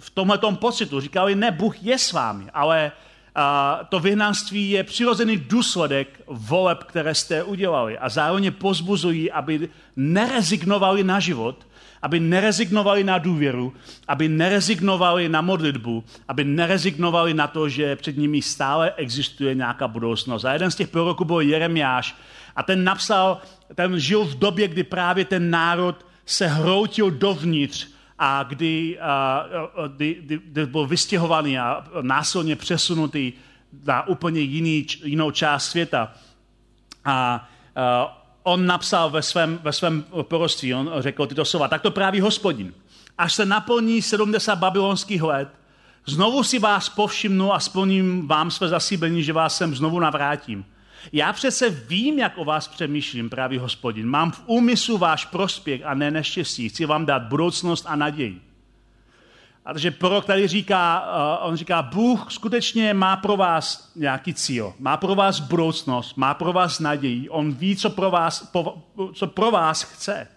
v 0.00 0.10
tomhle 0.10 0.38
pocitu. 0.54 1.00
Říkali, 1.00 1.34
ne, 1.34 1.50
Bůh 1.50 1.82
je 1.82 1.98
s 1.98 2.12
vámi, 2.12 2.44
ale 2.54 2.92
a 3.34 3.80
to 3.88 4.00
vyhnanství 4.00 4.70
je 4.70 4.84
přirozený 4.84 5.36
důsledek 5.36 6.22
voleb, 6.26 6.84
které 6.84 7.14
jste 7.14 7.42
udělali. 7.42 7.98
A 7.98 8.08
zároveň 8.08 8.52
pozbuzují, 8.52 9.30
aby 9.30 9.68
nerezignovali 9.96 11.04
na 11.04 11.20
život, 11.20 11.66
aby 12.02 12.20
nerezignovali 12.20 13.04
na 13.04 13.18
důvěru, 13.18 13.72
aby 14.08 14.28
nerezignovali 14.28 15.28
na 15.28 15.40
modlitbu, 15.40 16.04
aby 16.28 16.44
nerezignovali 16.44 17.34
na 17.34 17.46
to, 17.46 17.68
že 17.68 17.96
před 17.96 18.16
nimi 18.16 18.42
stále 18.42 18.92
existuje 18.96 19.54
nějaká 19.54 19.88
budoucnost. 19.88 20.44
A 20.44 20.52
jeden 20.52 20.70
z 20.70 20.76
těch 20.76 20.88
proroků 20.88 21.24
byl 21.24 21.40
Jeremiáš 21.40 22.16
a 22.56 22.62
ten 22.62 22.84
napsal, 22.84 23.40
ten 23.74 24.00
žil 24.00 24.24
v 24.24 24.38
době, 24.38 24.68
kdy 24.68 24.82
právě 24.84 25.24
ten 25.24 25.50
národ 25.50 26.06
se 26.26 26.46
hroutil 26.46 27.10
dovnitř 27.10 27.86
a 28.18 28.42
kdy, 28.42 28.98
a, 29.00 29.46
kdy, 29.88 30.16
kdy, 30.20 30.40
kdy 30.44 30.66
byl 30.66 30.86
vystěhovaný 30.86 31.58
a 31.58 31.84
násilně 32.00 32.56
přesunutý 32.56 33.32
na 33.86 34.08
úplně 34.08 34.40
jiný, 34.40 34.86
jinou 35.04 35.30
část 35.30 35.70
světa. 35.70 36.12
A, 37.04 37.48
a 37.76 38.21
on 38.42 38.66
napsal 38.66 39.10
ve 39.10 39.22
svém, 39.22 39.58
ve 39.62 39.72
svém 39.72 40.04
proroctví, 40.22 40.74
on 40.74 40.90
řekl 40.98 41.26
tyto 41.26 41.44
slova, 41.44 41.68
tak 41.68 41.82
to 41.82 41.90
právě 41.90 42.22
hospodin. 42.22 42.74
Až 43.18 43.34
se 43.34 43.46
naplní 43.46 44.02
70 44.02 44.56
babylonských 44.56 45.22
let, 45.22 45.48
znovu 46.06 46.42
si 46.42 46.58
vás 46.58 46.88
povšimnu 46.88 47.54
a 47.54 47.60
splním 47.60 48.28
vám 48.28 48.50
své 48.50 48.68
zasíbení, 48.68 49.22
že 49.22 49.32
vás 49.32 49.56
sem 49.56 49.74
znovu 49.74 50.00
navrátím. 50.00 50.64
Já 51.12 51.32
přece 51.32 51.70
vím, 51.70 52.18
jak 52.18 52.38
o 52.38 52.44
vás 52.44 52.68
přemýšlím, 52.68 53.30
právě 53.30 53.60
hospodin. 53.60 54.06
Mám 54.06 54.30
v 54.30 54.42
úmyslu 54.46 54.98
váš 54.98 55.24
prospěch 55.24 55.82
a 55.84 55.94
ne 55.94 56.10
neštěstí. 56.10 56.68
Chci 56.68 56.86
vám 56.86 57.06
dát 57.06 57.22
budoucnost 57.22 57.84
a 57.88 57.96
naději. 57.96 58.40
A 59.64 59.72
takže 59.72 59.90
prorok 59.90 60.24
tady 60.24 60.48
říká, 60.48 61.06
uh, 61.40 61.48
on 61.48 61.56
říká, 61.56 61.82
Bůh 61.82 62.32
skutečně 62.32 62.94
má 62.94 63.16
pro 63.16 63.36
vás 63.36 63.92
nějaký 63.96 64.34
cíl, 64.34 64.74
má 64.78 64.96
pro 64.96 65.14
vás 65.14 65.40
budoucnost, 65.40 66.16
má 66.16 66.34
pro 66.34 66.52
vás 66.52 66.80
naději, 66.80 67.28
on 67.28 67.52
ví, 67.52 67.76
co 67.76 67.90
pro 67.90 68.10
vás, 68.10 68.42
po, 68.52 68.82
co 69.14 69.26
pro 69.26 69.50
vás 69.50 69.82
chce. 69.82 70.28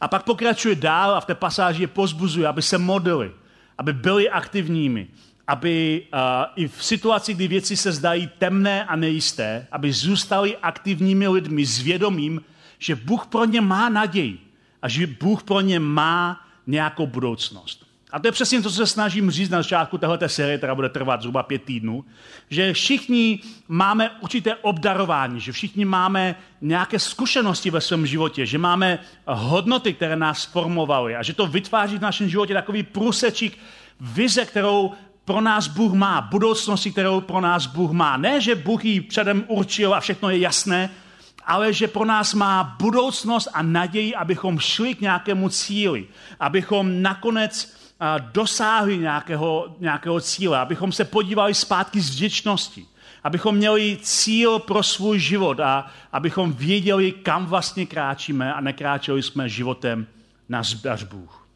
A 0.00 0.08
pak 0.08 0.22
pokračuje 0.22 0.74
dál 0.74 1.14
a 1.14 1.20
v 1.20 1.24
té 1.24 1.34
pasáži 1.34 1.82
je 1.82 1.86
pozbuzuje, 1.86 2.48
aby 2.48 2.62
se 2.62 2.78
modlili, 2.78 3.32
aby 3.78 3.92
byli 3.92 4.30
aktivními, 4.30 5.08
aby 5.46 6.06
uh, 6.12 6.18
i 6.56 6.68
v 6.68 6.84
situaci, 6.84 7.34
kdy 7.34 7.48
věci 7.48 7.76
se 7.76 7.92
zdají 7.92 8.30
temné 8.38 8.84
a 8.84 8.96
nejisté, 8.96 9.66
aby 9.72 9.92
zůstali 9.92 10.56
aktivními 10.56 11.28
lidmi 11.28 11.66
s 11.66 11.78
vědomím, 11.78 12.42
že 12.78 12.94
Bůh 12.96 13.26
pro 13.26 13.44
ně 13.44 13.60
má 13.60 13.88
naději 13.88 14.38
a 14.82 14.88
že 14.88 15.06
Bůh 15.06 15.42
pro 15.42 15.60
ně 15.60 15.80
má 15.80 16.40
nějakou 16.66 17.06
budoucnost. 17.06 17.89
A 18.12 18.18
to 18.18 18.28
je 18.28 18.32
přesně 18.32 18.62
to, 18.62 18.70
co 18.70 18.76
se 18.76 18.86
snažím 18.86 19.30
říct 19.30 19.50
na 19.50 19.58
začátku 19.58 19.98
této 19.98 20.28
série, 20.28 20.58
která 20.58 20.74
bude 20.74 20.88
trvat 20.88 21.20
zhruba 21.20 21.42
pět 21.42 21.62
týdnů, 21.62 22.04
že 22.50 22.72
všichni 22.72 23.40
máme 23.68 24.10
určité 24.20 24.54
obdarování, 24.54 25.40
že 25.40 25.52
všichni 25.52 25.84
máme 25.84 26.34
nějaké 26.60 26.98
zkušenosti 26.98 27.70
ve 27.70 27.80
svém 27.80 28.06
životě, 28.06 28.46
že 28.46 28.58
máme 28.58 28.98
hodnoty, 29.26 29.94
které 29.94 30.16
nás 30.16 30.44
formovaly 30.44 31.16
a 31.16 31.22
že 31.22 31.32
to 31.32 31.46
vytváří 31.46 31.98
v 31.98 32.02
našem 32.02 32.28
životě 32.28 32.54
takový 32.54 32.82
průsečík 32.82 33.58
vize, 34.00 34.44
kterou 34.44 34.92
pro 35.24 35.40
nás 35.40 35.68
Bůh 35.68 35.92
má, 35.92 36.20
budoucnosti, 36.20 36.92
kterou 36.92 37.20
pro 37.20 37.40
nás 37.40 37.66
Bůh 37.66 37.90
má. 37.90 38.16
Ne, 38.16 38.40
že 38.40 38.54
Bůh 38.54 38.84
ji 38.84 39.00
předem 39.00 39.44
určil 39.46 39.94
a 39.94 40.00
všechno 40.00 40.30
je 40.30 40.38
jasné, 40.38 40.90
ale 41.44 41.72
že 41.72 41.88
pro 41.88 42.04
nás 42.04 42.34
má 42.34 42.76
budoucnost 42.78 43.48
a 43.52 43.62
naději, 43.62 44.14
abychom 44.14 44.58
šli 44.58 44.94
k 44.94 45.00
nějakému 45.00 45.48
cíli, 45.48 46.06
abychom 46.40 47.02
nakonec 47.02 47.79
dosáhli 48.18 48.98
nějakého, 48.98 49.76
nějakého 49.80 50.20
cíle, 50.20 50.58
abychom 50.58 50.92
se 50.92 51.04
podívali 51.04 51.54
zpátky 51.54 52.00
z 52.00 52.10
vděčnosti, 52.10 52.86
abychom 53.24 53.56
měli 53.56 53.98
cíl 54.02 54.58
pro 54.58 54.82
svůj 54.82 55.18
život 55.18 55.60
a 55.60 55.90
abychom 56.12 56.52
věděli, 56.52 57.12
kam 57.12 57.46
vlastně 57.46 57.86
kráčíme 57.86 58.54
a 58.54 58.60
nekráčeli 58.60 59.22
jsme 59.22 59.48
životem 59.48 60.06
na 60.48 60.62
zbař 60.62 61.04
Bůh. 61.04 61.48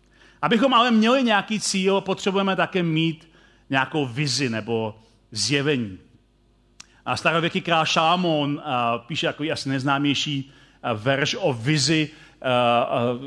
Abychom 0.43 0.75
ale 0.75 0.91
měli 0.91 1.23
nějaký 1.23 1.61
cíl, 1.61 2.01
potřebujeme 2.01 2.57
také 2.57 2.83
mít 2.83 3.29
nějakou 3.71 4.07
vizi 4.07 4.51
nebo 4.51 4.99
zjevení. 5.31 5.99
A 7.07 7.17
starověký 7.17 7.61
král 7.61 7.87
Šalamón 7.87 8.63
píše 9.07 9.27
jako 9.27 9.45
asi 9.53 9.69
neznámější 9.69 10.53
verš 10.95 11.37
o 11.39 11.53
vizi, 11.53 12.11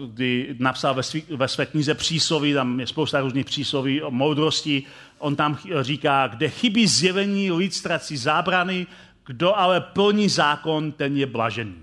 kdy 0.07 0.55
napsal 0.59 0.93
ve, 0.93 1.03
svý, 1.03 1.23
ve 1.29 1.47
své 1.47 1.65
knize 1.65 1.93
přísloví, 1.93 2.53
tam 2.53 2.79
je 2.79 2.87
spousta 2.87 3.19
různých 3.19 3.45
přísloví 3.45 4.01
o 4.01 4.11
moudrosti, 4.11 4.83
on 5.19 5.35
tam 5.35 5.57
říká, 5.81 6.27
kde 6.27 6.49
chybí 6.49 6.87
zjevení, 6.87 7.51
lid 7.51 7.73
ztrací 7.73 8.17
zábrany, 8.17 8.87
kdo 9.25 9.57
ale 9.57 9.81
plní 9.81 10.29
zákon, 10.29 10.91
ten 10.91 11.17
je 11.17 11.25
blažený. 11.25 11.75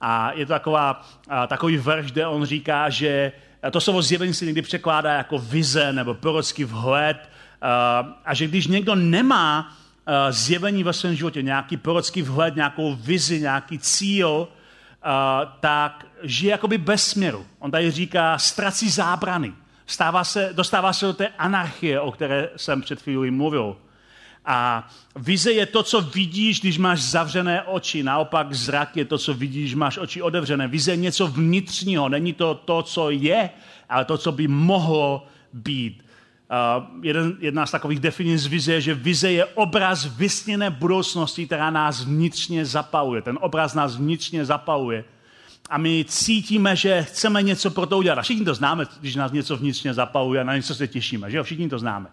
A 0.00 0.32
je 0.32 0.46
to 0.46 0.52
taková, 0.52 1.08
takový 1.46 1.76
verš, 1.76 2.12
kde 2.12 2.26
on 2.26 2.44
říká, 2.44 2.90
že 2.90 3.32
to 3.70 3.80
slovo 3.80 4.02
zjevení 4.02 4.34
se 4.34 4.44
někdy 4.44 4.62
překládá 4.62 5.12
jako 5.12 5.38
vize 5.38 5.92
nebo 5.92 6.14
prorocký 6.14 6.64
vhled 6.64 7.30
a 8.24 8.34
že 8.34 8.46
když 8.46 8.66
někdo 8.66 8.94
nemá 8.94 9.76
zjevení 10.30 10.84
ve 10.84 10.92
svém 10.92 11.14
životě, 11.14 11.42
nějaký 11.42 11.76
prorocký 11.76 12.22
vhled, 12.22 12.56
nějakou 12.56 12.94
vizi, 12.94 13.40
nějaký 13.40 13.78
cíl, 13.78 14.48
tak 15.60 16.06
žije 16.22 16.50
jakoby 16.50 16.78
bez 16.78 17.06
směru. 17.08 17.46
On 17.58 17.70
tady 17.70 17.90
říká, 17.90 18.38
ztrací 18.38 18.90
zábrany. 18.90 19.52
Stává 19.86 20.24
se, 20.24 20.50
dostává 20.52 20.92
se 20.92 21.06
do 21.06 21.12
té 21.12 21.28
anarchie, 21.28 22.00
o 22.00 22.12
které 22.12 22.48
jsem 22.56 22.82
před 22.82 23.02
chvílí 23.02 23.30
mluvil. 23.30 23.76
A 24.44 24.88
vize 25.16 25.52
je 25.52 25.66
to, 25.66 25.82
co 25.82 26.00
vidíš, 26.00 26.60
když 26.60 26.78
máš 26.78 27.00
zavřené 27.00 27.62
oči. 27.62 28.02
Naopak 28.02 28.52
zrak 28.54 28.96
je 28.96 29.04
to, 29.04 29.18
co 29.18 29.34
vidíš, 29.34 29.62
když 29.62 29.74
máš 29.74 29.98
oči 29.98 30.22
otevřené. 30.22 30.68
Vize 30.68 30.92
je 30.92 30.96
něco 30.96 31.26
vnitřního. 31.26 32.08
Není 32.08 32.32
to 32.32 32.54
to, 32.54 32.82
co 32.82 33.10
je, 33.10 33.50
ale 33.88 34.04
to, 34.04 34.18
co 34.18 34.32
by 34.32 34.48
mohlo 34.48 35.26
být. 35.52 36.04
Jeden, 37.02 37.36
jedna 37.40 37.66
z 37.66 37.70
takových 37.70 38.00
definic 38.00 38.46
vize 38.46 38.72
je, 38.72 38.80
že 38.80 38.94
vize 38.94 39.32
je 39.32 39.44
obraz 39.44 40.04
vysněné 40.04 40.70
budoucnosti, 40.70 41.46
která 41.46 41.70
nás 41.70 42.04
vnitřně 42.04 42.64
zapaluje. 42.64 43.22
Ten 43.22 43.38
obraz 43.40 43.74
nás 43.74 43.96
vnitřně 43.96 44.44
zapaluje. 44.44 45.04
A 45.70 45.78
my 45.78 46.04
cítíme, 46.08 46.76
že 46.76 47.02
chceme 47.02 47.42
něco 47.42 47.70
pro 47.70 47.86
to 47.86 47.98
udělat. 47.98 48.18
A 48.18 48.22
všichni 48.22 48.44
to 48.44 48.54
známe, 48.54 48.84
když 49.00 49.14
nás 49.14 49.32
něco 49.32 49.56
vnitřně 49.56 49.94
zapaluje 49.94 50.40
a 50.40 50.44
na 50.44 50.56
něco 50.56 50.74
se 50.74 50.88
těšíme. 50.88 51.30
Že 51.30 51.36
jo? 51.36 51.44
Všichni 51.44 51.68
to 51.68 51.78
známe. 51.78 52.06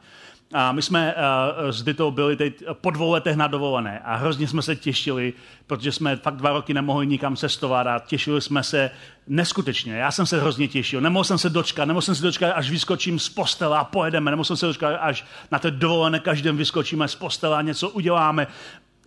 A 0.54 0.72
my 0.72 0.82
jsme 0.82 1.16
uh, 1.16 1.70
s 1.70 1.84
Ditou 1.84 2.12
byli 2.12 2.36
teď 2.36 2.64
po 2.72 2.92
dvou 2.92 3.12
letech 3.12 3.36
na 3.36 3.48
dovolené 3.48 4.00
a 4.00 4.16
hrozně 4.16 4.48
jsme 4.48 4.62
se 4.62 4.76
těšili, 4.76 5.34
protože 5.68 5.92
jsme 5.92 6.16
fakt 6.16 6.36
dva 6.36 6.50
roky 6.50 6.74
nemohli 6.74 7.08
nikam 7.08 7.36
cestovat 7.36 7.88
a 7.88 8.00
těšili 8.00 8.42
jsme 8.42 8.64
se 8.64 8.92
neskutečně. 9.28 9.94
Já 9.94 10.12
jsem 10.12 10.26
se 10.26 10.40
hrozně 10.40 10.68
těšil. 10.68 11.02
Nemohl 11.02 11.24
jsem 11.24 11.38
se 11.38 11.50
dočkat, 11.50 11.86
nemohl 11.86 12.02
jsem 12.02 12.16
se 12.16 12.24
dočkat, 12.24 12.52
až 12.52 12.70
vyskočím 12.70 13.20
z 13.20 13.30
postele 13.30 13.78
a 13.78 13.84
pojedeme. 13.84 14.32
Nemohl 14.32 14.46
jsem 14.46 14.58
se 14.58 14.66
dočkat, 14.66 14.96
až 15.02 15.26
na 15.52 15.60
té 15.60 15.72
dovolené 15.72 16.20
každém 16.20 16.58
vyskočíme 16.58 17.08
z 17.08 17.16
postele 17.16 17.58
a 17.58 17.62
něco 17.62 17.90
uděláme. 17.90 18.48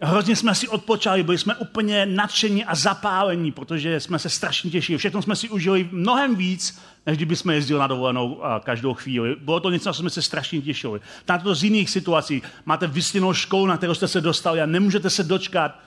Hrozně 0.03 0.37
jsme 0.37 0.55
si 0.55 0.69
odpočali, 0.69 1.23
byli 1.23 1.39
jsme 1.39 1.55
úplně 1.55 2.07
nadšení 2.07 2.65
a 2.65 2.75
zapálení, 2.75 3.53
protože 3.53 4.01
jsme 4.01 4.19
se 4.19 4.29
strašně 4.29 4.71
těšili. 4.71 4.99
Všechno 4.99 5.23
jsme 5.23 5.37
si 5.37 5.49
užili 5.49 5.89
mnohem 5.93 6.37
víc, 6.37 6.81
než 7.07 7.17
kdyby 7.17 7.37
jsme 7.37 7.55
jezdili 7.55 7.81
na 7.81 7.87
dovolenou 7.87 8.43
každou 8.65 8.95
chvíli. 8.95 9.37
Bylo 9.41 9.61
to 9.61 9.71
něco, 9.71 9.93
co 9.93 9.99
jsme 9.99 10.11
se 10.11 10.23
strašně 10.23 10.61
těšili. 10.61 11.01
Znáte 11.27 11.45
to 11.45 11.55
z 11.55 11.65
jiných 11.65 11.91
situací. 11.91 12.43
Máte 12.65 12.87
vysněnou 12.87 13.33
školu, 13.33 13.67
na 13.67 13.77
kterou 13.77 13.95
jste 13.95 14.09
se 14.09 14.21
dostali 14.21 14.61
a 14.61 14.67
nemůžete 14.67 15.11
se 15.11 15.23
dočkat, 15.23 15.79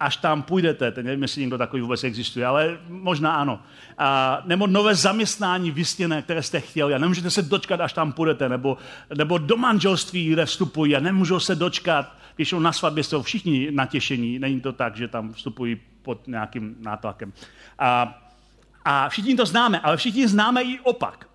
až 0.00 0.16
tam 0.16 0.42
půjdete. 0.42 0.90
Teď 0.90 1.04
nevím, 1.04 1.22
jestli 1.22 1.40
někdo 1.40 1.58
takový 1.58 1.82
vůbec 1.82 2.04
existuje, 2.04 2.46
ale 2.46 2.78
možná 2.88 3.36
ano. 3.36 3.62
A, 3.98 4.42
nebo 4.44 4.66
nové 4.66 4.94
zaměstnání 4.94 5.70
vysněné, 5.70 6.22
které 6.22 6.42
jste 6.42 6.60
chtěli 6.60 6.94
a 6.94 6.98
nemůžete 6.98 7.30
se 7.30 7.42
dočkat, 7.42 7.80
až 7.80 7.92
tam 7.92 8.12
půjdete. 8.12 8.48
Nebo, 8.48 8.78
nebo 9.14 9.38
do 9.38 9.56
manželství, 9.56 10.28
kde 10.28 10.46
vstupují 10.46 10.96
a 10.96 11.00
nemůžou 11.00 11.40
se 11.40 11.54
dočkat. 11.54 12.12
Když 12.36 12.52
na 12.52 12.72
svatbě 12.72 13.04
jsou 13.04 13.22
všichni 13.22 13.68
natěšení, 13.70 14.38
není 14.38 14.60
to 14.60 14.72
tak, 14.72 14.96
že 14.96 15.08
tam 15.08 15.32
vstupují 15.32 15.80
pod 16.02 16.28
nějakým 16.28 16.76
nátlakem. 16.80 17.32
A, 17.78 18.20
a 18.84 19.08
všichni 19.08 19.36
to 19.36 19.46
známe, 19.46 19.80
ale 19.80 19.96
všichni 19.96 20.28
známe 20.28 20.62
i 20.62 20.80
opak. 20.80 21.28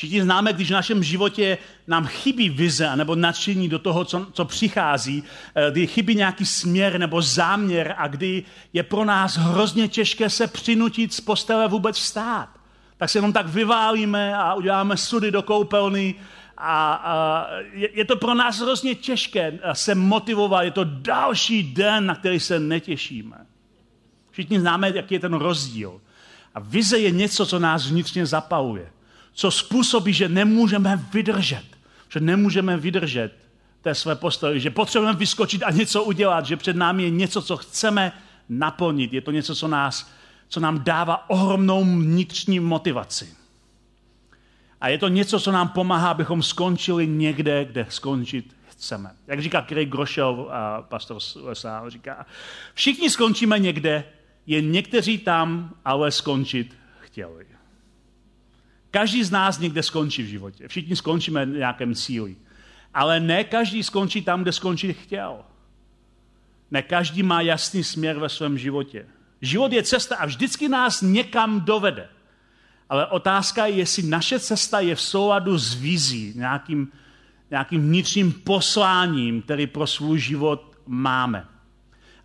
Všichni 0.00 0.22
známe, 0.22 0.52
když 0.52 0.70
v 0.70 0.72
našem 0.72 1.02
životě 1.02 1.58
nám 1.86 2.06
chybí 2.06 2.50
vize 2.50 2.96
nebo 2.96 3.14
nadšení 3.14 3.68
do 3.68 3.78
toho, 3.78 4.04
co, 4.04 4.26
co 4.32 4.44
přichází, 4.44 5.24
eh, 5.54 5.70
kdy 5.70 5.86
chybí 5.86 6.14
nějaký 6.14 6.46
směr 6.46 6.98
nebo 6.98 7.22
záměr 7.22 7.94
a 7.98 8.08
kdy 8.08 8.44
je 8.72 8.82
pro 8.82 9.04
nás 9.04 9.36
hrozně 9.36 9.88
těžké 9.88 10.30
se 10.30 10.46
přinutit 10.46 11.12
z 11.12 11.20
postele 11.20 11.68
vůbec 11.68 11.96
vstát. 11.96 12.48
Tak 12.96 13.10
se 13.10 13.18
jenom 13.18 13.32
tak 13.32 13.46
vyválíme 13.46 14.36
a 14.36 14.54
uděláme 14.54 14.96
sudy 14.96 15.30
do 15.30 15.42
koupelny 15.42 16.14
a, 16.56 16.92
a 16.92 17.46
je, 17.72 17.88
je 17.92 18.04
to 18.04 18.16
pro 18.16 18.34
nás 18.34 18.60
hrozně 18.60 18.94
těžké 18.94 19.58
se 19.72 19.94
motivovat. 19.94 20.64
Je 20.64 20.70
to 20.70 20.84
další 20.84 21.62
den, 21.62 22.06
na 22.06 22.14
který 22.14 22.40
se 22.40 22.60
netěšíme. 22.60 23.36
Všichni 24.30 24.60
známe, 24.60 24.92
jaký 24.94 25.14
je 25.14 25.20
ten 25.20 25.34
rozdíl. 25.34 26.00
A 26.54 26.60
vize 26.60 26.98
je 26.98 27.10
něco, 27.10 27.46
co 27.46 27.58
nás 27.58 27.86
vnitřně 27.86 28.26
zapaluje 28.26 28.90
co 29.32 29.50
způsobí, 29.50 30.12
že 30.12 30.28
nemůžeme 30.28 31.06
vydržet. 31.12 31.64
Že 32.12 32.20
nemůžeme 32.20 32.76
vydržet 32.76 33.32
té 33.82 33.94
své 33.94 34.14
postavy, 34.14 34.60
že 34.60 34.70
potřebujeme 34.70 35.18
vyskočit 35.18 35.62
a 35.62 35.70
něco 35.70 36.04
udělat, 36.04 36.46
že 36.46 36.56
před 36.56 36.76
námi 36.76 37.02
je 37.02 37.10
něco, 37.10 37.42
co 37.42 37.56
chceme 37.56 38.12
naplnit. 38.48 39.12
Je 39.12 39.20
to 39.20 39.30
něco, 39.30 39.54
co, 39.54 39.68
nás, 39.68 40.10
co 40.48 40.60
nám 40.60 40.84
dává 40.84 41.30
ohromnou 41.30 41.84
vnitřní 41.84 42.60
motivaci. 42.60 43.34
A 44.80 44.88
je 44.88 44.98
to 44.98 45.08
něco, 45.08 45.40
co 45.40 45.52
nám 45.52 45.68
pomáhá, 45.68 46.10
abychom 46.10 46.42
skončili 46.42 47.06
někde, 47.06 47.64
kde 47.64 47.86
skončit 47.88 48.56
chceme. 48.68 49.10
Jak 49.26 49.42
říká 49.42 49.66
Craig 49.68 49.88
Grošel, 49.88 50.50
pastor 50.80 51.20
z 51.20 51.36
USA, 51.36 51.88
říká, 51.88 52.26
všichni 52.74 53.10
skončíme 53.10 53.58
někde, 53.58 54.04
jen 54.46 54.72
někteří 54.72 55.18
tam 55.18 55.74
ale 55.84 56.10
skončit 56.10 56.76
chtěli. 57.00 57.49
Každý 58.90 59.24
z 59.24 59.30
nás 59.30 59.58
někde 59.58 59.82
skončí 59.82 60.22
v 60.22 60.26
životě. 60.26 60.68
Všichni 60.68 60.96
skončíme 60.96 61.46
v 61.46 61.48
nějakém 61.48 61.94
cíli. 61.94 62.36
Ale 62.94 63.20
ne 63.20 63.44
každý 63.44 63.82
skončí 63.82 64.22
tam, 64.22 64.42
kde 64.42 64.52
skončit 64.52 64.92
chtěl. 64.92 65.38
Ne 66.70 66.82
každý 66.82 67.22
má 67.22 67.40
jasný 67.40 67.84
směr 67.84 68.18
ve 68.18 68.28
svém 68.28 68.58
životě. 68.58 69.06
Život 69.40 69.72
je 69.72 69.82
cesta 69.82 70.16
a 70.16 70.26
vždycky 70.26 70.68
nás 70.68 71.02
někam 71.02 71.60
dovede. 71.60 72.08
Ale 72.88 73.06
otázka 73.06 73.66
je, 73.66 73.74
jestli 73.74 74.02
naše 74.02 74.40
cesta 74.40 74.80
je 74.80 74.94
v 74.94 75.00
souladu 75.00 75.58
s 75.58 75.74
vizí, 75.74 76.32
nějakým, 76.36 76.88
nějakým 77.50 77.82
vnitřním 77.82 78.32
posláním, 78.32 79.42
který 79.42 79.66
pro 79.66 79.86
svůj 79.86 80.18
život 80.18 80.76
máme. 80.86 81.46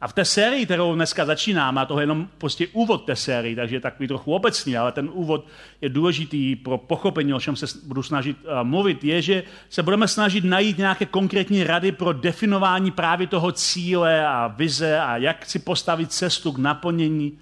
A 0.05 0.07
v 0.07 0.13
té 0.13 0.25
sérii, 0.25 0.65
kterou 0.65 0.95
dneska 0.95 1.25
začínáme, 1.25 1.81
a 1.81 1.85
to 1.85 1.99
je 1.99 2.03
jenom 2.03 2.27
prostě 2.37 2.67
úvod 2.67 3.05
té 3.05 3.15
sérii, 3.15 3.55
takže 3.55 3.75
je 3.75 3.79
takový 3.79 4.07
trochu 4.07 4.33
obecný, 4.33 4.77
ale 4.77 4.91
ten 4.91 5.09
úvod 5.13 5.45
je 5.81 5.89
důležitý 5.89 6.55
pro 6.55 6.77
pochopení, 6.77 7.33
o 7.33 7.39
čem 7.39 7.55
se 7.55 7.65
budu 7.83 8.03
snažit 8.03 8.37
uh, 8.43 8.63
mluvit, 8.63 9.03
je, 9.03 9.21
že 9.21 9.43
se 9.69 9.83
budeme 9.83 10.07
snažit 10.07 10.43
najít 10.43 10.77
nějaké 10.77 11.05
konkrétní 11.05 11.63
rady 11.63 11.91
pro 11.91 12.13
definování 12.13 12.91
právě 12.91 13.27
toho 13.27 13.51
cíle 13.51 14.27
a 14.27 14.47
vize 14.47 14.99
a 14.99 15.17
jak 15.17 15.45
si 15.45 15.59
postavit 15.59 16.11
cestu 16.11 16.51
k 16.51 16.57
naplnění 16.57 17.39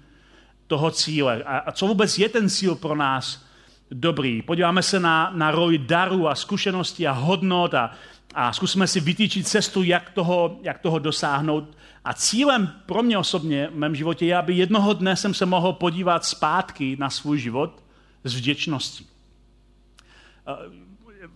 toho 0.66 0.90
cíle. 0.90 1.42
A, 1.42 1.58
a 1.58 1.72
co 1.72 1.86
vůbec 1.86 2.18
je 2.18 2.28
ten 2.28 2.48
cíl 2.48 2.74
pro 2.74 2.96
nás 2.96 3.46
dobrý? 3.90 4.42
Podíváme 4.42 4.82
se 4.82 5.00
na, 5.00 5.32
na 5.34 5.50
roli 5.50 5.78
daru 5.78 6.28
a 6.28 6.34
zkušenosti 6.34 7.06
a 7.06 7.12
hodnot 7.12 7.74
a, 7.74 7.90
a 8.34 8.52
zkusíme 8.52 8.86
si 8.86 9.00
vytýčit 9.00 9.48
cestu, 9.48 9.82
jak 9.82 10.10
toho, 10.10 10.58
jak 10.62 10.78
toho 10.78 10.98
dosáhnout 10.98 11.76
a 12.04 12.14
cílem 12.14 12.72
pro 12.86 13.02
mě 13.02 13.18
osobně 13.18 13.68
v 13.68 13.76
mém 13.76 13.94
životě 13.94 14.26
je, 14.26 14.36
aby 14.36 14.54
jednoho 14.54 14.92
dne 14.92 15.16
jsem 15.16 15.34
se 15.34 15.46
mohl 15.46 15.72
podívat 15.72 16.24
zpátky 16.24 16.96
na 17.00 17.10
svůj 17.10 17.38
život 17.38 17.82
s 18.24 18.34
vděčností. 18.34 19.06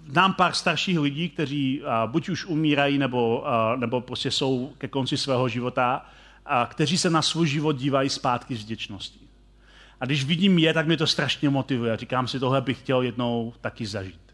Znám 0.08 0.34
pár 0.34 0.52
starších 0.52 0.98
lidí, 0.98 1.28
kteří 1.28 1.82
buď 2.06 2.28
už 2.28 2.44
umírají, 2.44 2.98
nebo, 2.98 3.44
nebo 3.76 4.00
prostě 4.00 4.30
jsou 4.30 4.72
ke 4.78 4.88
konci 4.88 5.16
svého 5.16 5.48
života, 5.48 6.06
kteří 6.68 6.98
se 6.98 7.10
na 7.10 7.22
svůj 7.22 7.48
život 7.48 7.72
dívají 7.72 8.10
zpátky 8.10 8.56
s 8.56 8.64
vděčností. 8.64 9.28
A 10.00 10.04
když 10.04 10.24
vidím 10.24 10.58
je, 10.58 10.74
tak 10.74 10.86
mě 10.86 10.96
to 10.96 11.06
strašně 11.06 11.50
motivuje. 11.50 11.96
Říkám 11.96 12.28
si, 12.28 12.40
tohle 12.40 12.60
bych 12.60 12.78
chtěl 12.78 13.02
jednou 13.02 13.52
taky 13.60 13.86
zažít. 13.86 14.27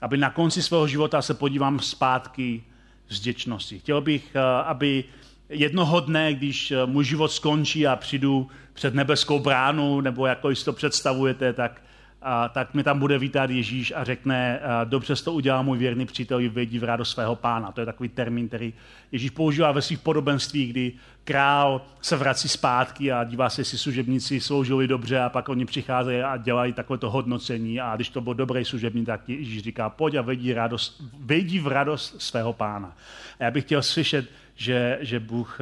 Aby 0.00 0.16
na 0.16 0.30
konci 0.30 0.62
svého 0.62 0.88
života 0.88 1.22
se 1.22 1.34
podívám 1.34 1.80
zpátky 1.80 2.64
s 3.08 3.20
vděčností. 3.20 3.78
Chtěl 3.78 4.00
bych, 4.00 4.36
aby 4.64 5.04
jednoho 5.50 6.00
dne, 6.00 6.34
když 6.34 6.70
eh, 6.70 6.86
můj 6.86 7.04
život 7.04 7.32
skončí 7.32 7.86
a 7.86 7.96
přijdu 7.96 8.48
před 8.72 8.94
nebeskou 8.94 9.38
bránu, 9.38 10.00
nebo 10.00 10.26
jako 10.26 10.54
si 10.54 10.64
to 10.64 10.72
představujete, 10.72 11.52
tak, 11.52 11.82
a, 12.22 12.48
tak 12.48 12.74
mi 12.74 12.82
tam 12.84 12.98
bude 12.98 13.18
vítat 13.18 13.50
Ježíš 13.50 13.92
a 13.96 14.04
řekne, 14.04 14.58
a, 14.58 14.84
dobře 14.84 15.16
to 15.16 15.32
udělal 15.32 15.64
můj 15.64 15.78
věrný 15.78 16.06
přítel, 16.06 16.38
vědí 16.50 16.78
v 16.78 16.84
radost 16.84 17.10
svého 17.10 17.36
pána. 17.36 17.72
To 17.72 17.80
je 17.80 17.86
takový 17.86 18.08
termín, 18.08 18.48
který 18.48 18.74
Ježíš 19.12 19.30
používá 19.30 19.72
ve 19.72 19.82
svých 19.82 19.98
podobenstvích, 19.98 20.70
kdy 20.70 20.92
král 21.24 21.82
se 22.00 22.16
vrací 22.16 22.48
zpátky 22.48 23.12
a 23.12 23.24
dívá 23.24 23.50
se, 23.50 23.60
jestli 23.60 23.78
služebníci 23.78 24.40
sloužili 24.40 24.88
dobře 24.88 25.20
a 25.20 25.28
pak 25.28 25.48
oni 25.48 25.64
přicházejí 25.64 26.22
a 26.22 26.36
dělají 26.36 26.72
takovéto 26.72 27.10
hodnocení 27.10 27.80
a 27.80 27.96
když 27.96 28.08
to 28.08 28.20
byl 28.20 28.34
dobrý 28.34 28.64
služebník, 28.64 29.06
tak 29.06 29.28
Ježíš 29.28 29.62
říká, 29.62 29.88
pojď 29.90 30.14
a 30.14 30.22
vejdí, 30.22 30.52
radost, 30.52 31.02
vejdí 31.18 31.58
v 31.58 31.66
radost 31.66 32.22
svého 32.22 32.52
pána. 32.52 32.96
A 33.40 33.44
já 33.44 33.50
bych 33.50 33.64
chtěl 33.64 33.82
slyšet, 33.82 34.30
že, 34.54 34.98
že 35.00 35.20
Bůh 35.20 35.60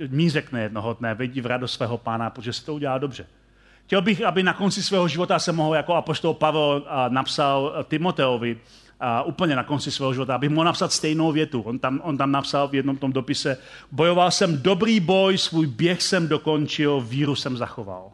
uh, 0.00 0.08
mí 0.10 0.30
řekne 0.30 0.62
jednoho 0.62 0.94
dne, 0.94 1.14
vejdí 1.14 1.40
v 1.40 1.46
radost 1.46 1.72
svého 1.72 1.98
pána, 1.98 2.30
protože 2.30 2.52
si 2.52 2.64
to 2.64 2.74
udělá 2.74 2.98
dobře. 2.98 3.26
Chtěl 3.86 4.02
bych, 4.02 4.22
aby 4.22 4.42
na 4.42 4.52
konci 4.52 4.82
svého 4.82 5.08
života 5.08 5.38
se 5.38 5.52
mohl 5.52 5.74
jako 5.74 5.94
apoštol 5.94 6.34
Pavel 6.34 6.82
uh, 6.82 6.90
napsal 7.08 7.62
uh, 7.62 7.82
Timoteovi, 7.82 8.54
uh, 8.54 9.28
úplně 9.28 9.56
na 9.56 9.64
konci 9.64 9.90
svého 9.90 10.12
života, 10.12 10.34
aby 10.34 10.48
mohl 10.48 10.64
napsat 10.64 10.92
stejnou 10.92 11.32
větu. 11.32 11.60
On 11.60 11.78
tam, 11.78 12.00
on 12.04 12.18
tam 12.18 12.32
napsal 12.32 12.68
v 12.68 12.74
jednom 12.74 12.96
tom 12.96 13.12
dopise, 13.12 13.58
bojoval 13.92 14.30
jsem 14.30 14.62
dobrý 14.62 15.00
boj, 15.00 15.38
svůj 15.38 15.66
běh 15.66 16.02
jsem 16.02 16.28
dokončil, 16.28 17.00
víru 17.00 17.34
jsem 17.34 17.56
zachoval. 17.56 18.10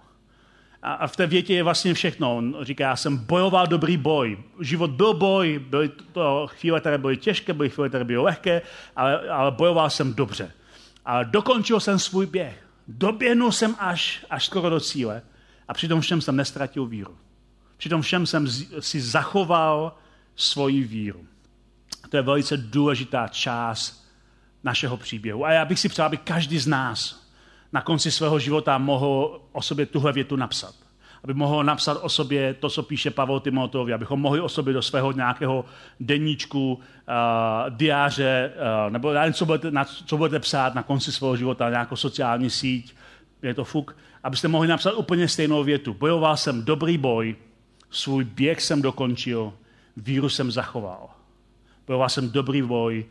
A 0.83 1.07
v 1.07 1.17
té 1.17 1.27
větě 1.27 1.55
je 1.55 1.63
vlastně 1.63 1.95
všechno. 1.95 2.37
On 2.37 2.57
říká, 2.63 2.85
já 2.85 2.97
jsem 2.97 3.17
bojoval 3.17 3.67
dobrý 3.67 3.97
boj. 3.97 4.39
Život 4.61 4.91
byl 4.91 5.15
boj, 5.15 5.61
byly 5.69 5.91
to 6.13 6.47
chvíle, 6.47 6.81
které 6.81 6.99
byly 6.99 7.17
těžké, 7.17 7.53
byly 7.53 7.71
chvíle, 7.71 7.89
které 7.89 8.05
byly 8.05 8.19
lehké, 8.19 8.63
ale, 8.97 9.29
ale 9.29 9.51
bojoval 9.51 9.91
jsem 9.91 10.15
dobře. 10.15 10.53
A 11.05 11.23
dokončil 11.23 11.81
jsem 11.81 11.99
svůj 11.99 12.27
běh. 12.27 12.65
Doběhnul 12.89 13.53
jsem 13.53 13.77
až, 13.79 14.27
až 14.31 14.45
skoro 14.47 14.71
do 14.71 14.81
cíle 14.81 15.23
a 15.69 15.75
přitom 15.75 16.01
všem 16.01 16.21
jsem 16.21 16.37
nestratil 16.37 16.87
víru. 16.87 17.17
Přitom 17.77 18.03
všem 18.03 18.27
jsem 18.27 18.47
si 18.81 19.01
zachoval 19.01 19.97
svoji 20.37 20.83
víru. 20.83 21.27
To 22.09 22.17
je 22.17 22.23
velice 22.23 22.57
důležitá 22.57 23.29
část 23.29 24.09
našeho 24.65 24.97
příběhu. 24.97 25.45
A 25.45 25.53
já 25.53 25.65
bych 25.65 25.81
si 25.81 25.89
přál, 25.89 26.07
aby 26.07 26.17
každý 26.17 26.59
z 26.59 26.67
nás 26.67 27.29
na 27.73 27.81
konci 27.81 28.11
svého 28.11 28.39
života 28.39 28.79
mohl 28.79 29.41
o 29.53 29.63
sobě 29.63 29.87
tuhle 29.87 30.13
větu 30.13 30.37
napsat. 30.37 30.75
aby 31.25 31.35
mohl 31.35 31.65
napsat 31.65 31.99
o 32.03 32.09
sobě 32.09 32.55
to, 32.55 32.71
co 32.71 32.83
píše 32.83 33.11
Pavel 33.11 33.41
Timoteovi, 33.41 33.93
abychom 33.93 34.21
mohli 34.21 34.41
o 34.41 34.49
sobě 34.49 34.75
do 34.75 34.83
svého 34.83 35.13
nějakého 35.13 35.65
deníčku, 36.01 36.75
uh, 36.75 37.77
diáře, 37.77 38.53
uh, 38.57 38.93
nebo 38.93 39.13
nevím, 39.13 39.33
co 39.33 39.47
budete, 39.47 39.71
na, 39.71 39.85
co 39.85 40.17
budete 40.17 40.39
psát 40.39 40.75
na 40.75 40.83
konci 40.83 41.13
svého 41.13 41.37
života, 41.37 41.71
nějakou 41.71 41.97
sociální 41.97 42.51
síť, 42.51 42.95
je 43.43 43.55
to 43.55 43.65
fuk, 43.65 43.97
abyste 44.23 44.49
mohli 44.49 44.69
napsat 44.69 44.93
úplně 44.93 45.29
stejnou 45.29 45.65
větu. 45.65 45.95
Bojoval 45.95 46.37
jsem 46.37 46.65
dobrý 46.65 46.99
boj, 46.99 47.37
svůj 47.91 48.25
běh 48.25 48.63
jsem 48.63 48.83
dokončil, 48.83 49.53
víru 49.97 50.29
jsem 50.29 50.51
zachoval. 50.51 51.11
Bojoval 51.87 52.09
jsem 52.09 52.31
dobrý 52.31 52.63
boj, 52.63 53.07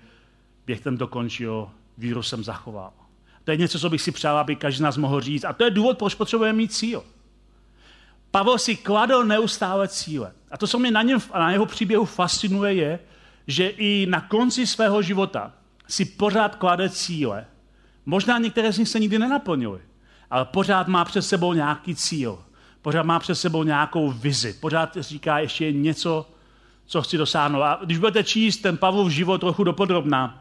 běh 0.65 0.83
jsem 0.83 0.97
dokončil, 0.97 1.69
víru 1.97 2.23
jsem 2.23 2.43
zachoval. 2.43 2.93
To 3.43 3.51
je 3.51 3.57
něco, 3.57 3.79
co 3.79 3.89
bych 3.89 4.01
si 4.01 4.11
přál, 4.11 4.37
aby 4.37 4.55
každý 4.55 4.77
z 4.77 4.81
nás 4.81 4.97
mohl 4.97 5.21
říct. 5.21 5.43
A 5.43 5.53
to 5.53 5.63
je 5.63 5.71
důvod, 5.71 5.97
proč 5.97 6.15
potřebujeme 6.15 6.57
mít 6.57 6.73
cíl. 6.73 7.03
Pavel 8.31 8.57
si 8.57 8.75
kladl 8.75 9.23
neustále 9.23 9.87
cíle. 9.87 10.31
A 10.51 10.57
to, 10.57 10.67
co 10.67 10.79
mě 10.79 10.91
na, 10.91 11.01
něm, 11.01 11.19
na 11.33 11.51
jeho 11.51 11.65
příběhu 11.65 12.05
fascinuje, 12.05 12.73
je, 12.73 12.99
že 13.47 13.67
i 13.67 14.05
na 14.09 14.21
konci 14.21 14.67
svého 14.67 15.01
života 15.01 15.53
si 15.87 16.05
pořád 16.05 16.55
klade 16.55 16.89
cíle. 16.89 17.45
Možná 18.05 18.37
některé 18.37 18.73
z 18.73 18.77
nich 18.77 18.89
se 18.89 18.99
nikdy 18.99 19.19
nenaplnily, 19.19 19.81
ale 20.31 20.45
pořád 20.45 20.87
má 20.87 21.05
před 21.05 21.21
sebou 21.21 21.53
nějaký 21.53 21.95
cíl. 21.95 22.39
Pořád 22.81 23.03
má 23.03 23.19
před 23.19 23.35
sebou 23.35 23.63
nějakou 23.63 24.11
vizi. 24.11 24.53
Pořád 24.53 24.97
říká 24.99 25.39
ještě 25.39 25.71
něco, 25.71 26.29
co 26.85 27.01
chci 27.01 27.17
dosáhnout. 27.17 27.61
A 27.61 27.79
když 27.85 27.97
budete 27.97 28.23
číst 28.23 28.57
ten 28.57 28.77
Pavlov 28.77 29.11
život 29.11 29.37
trochu 29.37 29.63
dopodrobná, 29.63 30.37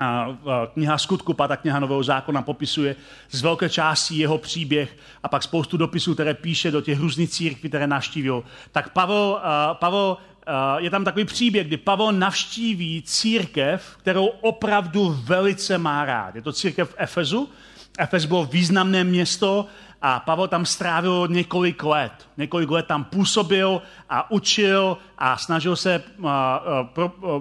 a 0.00 0.26
kniha 0.74 0.98
skutku, 0.98 1.34
ta 1.34 1.56
kniha 1.56 1.80
Nového 1.80 2.02
zákona 2.02 2.42
popisuje 2.42 2.96
z 3.30 3.42
velké 3.42 3.70
části 3.70 4.14
jeho 4.14 4.38
příběh 4.38 4.96
a 5.22 5.28
pak 5.28 5.42
spoustu 5.42 5.76
dopisů, 5.76 6.14
které 6.14 6.34
píše 6.34 6.70
do 6.70 6.80
těch 6.80 7.00
různých 7.00 7.30
církví, 7.30 7.68
které 7.68 7.86
navštívil. 7.86 8.44
Tak 8.72 8.92
Pavel, 8.92 9.40
Pavel, 9.72 10.16
je 10.78 10.90
tam 10.90 11.04
takový 11.04 11.24
příběh, 11.24 11.66
kdy 11.66 11.76
Pavel 11.76 12.12
navštíví 12.12 13.02
církev, 13.06 13.96
kterou 13.98 14.26
opravdu 14.26 15.16
velice 15.24 15.78
má 15.78 16.04
rád. 16.04 16.34
Je 16.34 16.42
to 16.42 16.52
církev 16.52 16.90
v 16.90 16.94
Efezu. 16.98 17.48
Efez 17.98 18.24
bylo 18.24 18.44
významné 18.44 19.04
město 19.04 19.66
a 20.02 20.20
Pavel 20.20 20.48
tam 20.48 20.66
strávil 20.66 21.28
několik 21.30 21.82
let. 21.82 22.12
Několik 22.36 22.70
let 22.70 22.86
tam 22.86 23.04
působil 23.04 23.82
a 24.10 24.30
učil 24.30 24.98
a 25.18 25.36
snažil 25.36 25.76
se 25.76 26.02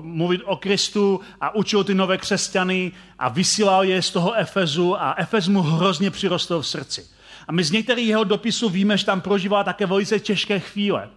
mluvit 0.02 0.42
o 0.46 0.56
Kristu 0.56 1.20
a 1.42 1.56
učil 1.56 1.84
ty 1.84 1.94
nové 1.94 2.18
křesťany 2.18 2.92
a 3.20 3.30
vysílal 3.30 3.84
je 3.84 4.02
z 4.02 4.12
toho 4.12 4.34
Efezu 4.34 5.02
a 5.02 5.16
Efez 5.18 5.48
mu 5.48 5.62
hrozně 5.62 6.12
přirostl 6.12 6.62
v 6.62 6.68
srdci. 6.68 7.06
A 7.48 7.52
my 7.52 7.64
z 7.64 7.72
některých 7.72 8.08
jeho 8.08 8.24
dopisů 8.24 8.70
víme, 8.70 8.98
že 8.98 9.06
tam 9.06 9.22
prožíval 9.22 9.64
také 9.64 9.86
velice 9.86 10.20
těžké 10.20 10.60
chvíle. 10.60 11.10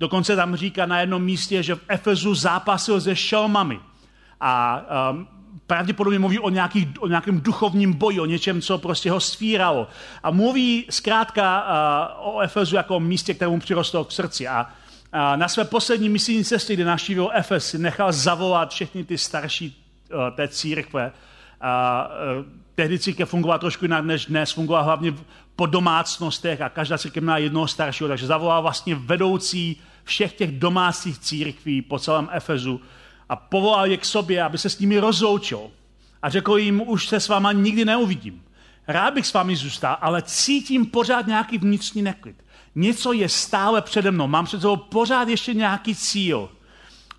Dokonce 0.00 0.36
tam 0.36 0.56
říká 0.56 0.86
na 0.86 1.00
jednom 1.00 1.22
místě, 1.22 1.62
že 1.62 1.74
v 1.74 1.80
Efezu 1.88 2.34
zápasil 2.34 3.00
se 3.00 3.16
šelmami. 3.16 3.80
A 4.40 4.82
um, 5.10 5.28
pravděpodobně 5.66 6.18
mluví 6.18 6.38
o, 6.38 6.50
nějakých, 6.50 6.88
o 6.98 7.08
nějakém 7.08 7.40
duchovním 7.40 7.92
boji, 7.92 8.20
o 8.20 8.26
něčem, 8.26 8.60
co 8.60 8.78
prostě 8.78 9.10
ho 9.10 9.20
stvíralo. 9.20 9.88
A 10.22 10.30
mluví 10.30 10.86
zkrátka 10.90 11.66
uh, 12.20 12.36
o 12.36 12.40
Efezu 12.40 12.76
jako 12.76 13.00
místě, 13.00 13.34
kterému 13.34 13.60
přirostlo 13.60 14.04
k 14.04 14.12
srdci. 14.12 14.48
A 14.48 14.62
uh, 14.62 15.36
na 15.36 15.48
své 15.48 15.64
poslední 15.64 16.08
misijní 16.08 16.44
cestě, 16.44 16.74
kdy 16.74 16.84
navštívil 16.84 17.30
Efes, 17.34 17.72
nechal 17.72 18.12
zavolat 18.12 18.70
všechny 18.70 19.04
ty 19.04 19.18
starší 19.18 19.76
uh, 20.14 20.36
té 20.36 20.48
církve. 20.48 21.12
Uh, 21.62 22.44
tehdy 22.74 22.98
církev 22.98 23.28
fungovala 23.28 23.58
trošku 23.58 23.84
jinak 23.84 24.04
než 24.04 24.26
dnes, 24.26 24.52
fungovala 24.52 24.84
hlavně 24.84 25.14
po 25.56 25.66
domácnostech 25.66 26.60
a 26.60 26.68
každá 26.68 26.98
církev 26.98 27.22
měla 27.22 27.38
jednoho 27.38 27.68
staršího, 27.68 28.08
takže 28.08 28.26
zavolal 28.26 28.62
vlastně 28.62 28.94
vedoucí 28.94 29.80
všech 30.04 30.32
těch 30.32 30.58
domácích 30.58 31.18
církví 31.18 31.82
po 31.82 31.98
celém 31.98 32.28
Efezu 32.32 32.80
a 33.28 33.36
povolal 33.36 33.86
je 33.86 33.96
k 33.96 34.04
sobě, 34.04 34.42
aby 34.42 34.58
se 34.58 34.68
s 34.68 34.78
nimi 34.78 34.98
rozloučil. 34.98 35.70
A 36.22 36.30
řekl 36.30 36.56
jim, 36.56 36.82
už 36.86 37.08
se 37.08 37.20
s 37.20 37.28
váma 37.28 37.52
nikdy 37.52 37.84
neuvidím. 37.84 38.42
Rád 38.88 39.14
bych 39.14 39.26
s 39.26 39.32
vámi 39.32 39.56
zůstal, 39.56 39.96
ale 40.00 40.22
cítím 40.22 40.86
pořád 40.86 41.26
nějaký 41.26 41.58
vnitřní 41.58 42.02
neklid. 42.02 42.36
Něco 42.74 43.12
je 43.12 43.28
stále 43.28 43.82
přede 43.82 44.10
mnou, 44.10 44.26
mám 44.26 44.44
před 44.44 44.60
sebou 44.60 44.76
pořád 44.76 45.28
ještě 45.28 45.54
nějaký 45.54 45.94
cíl. 45.94 46.50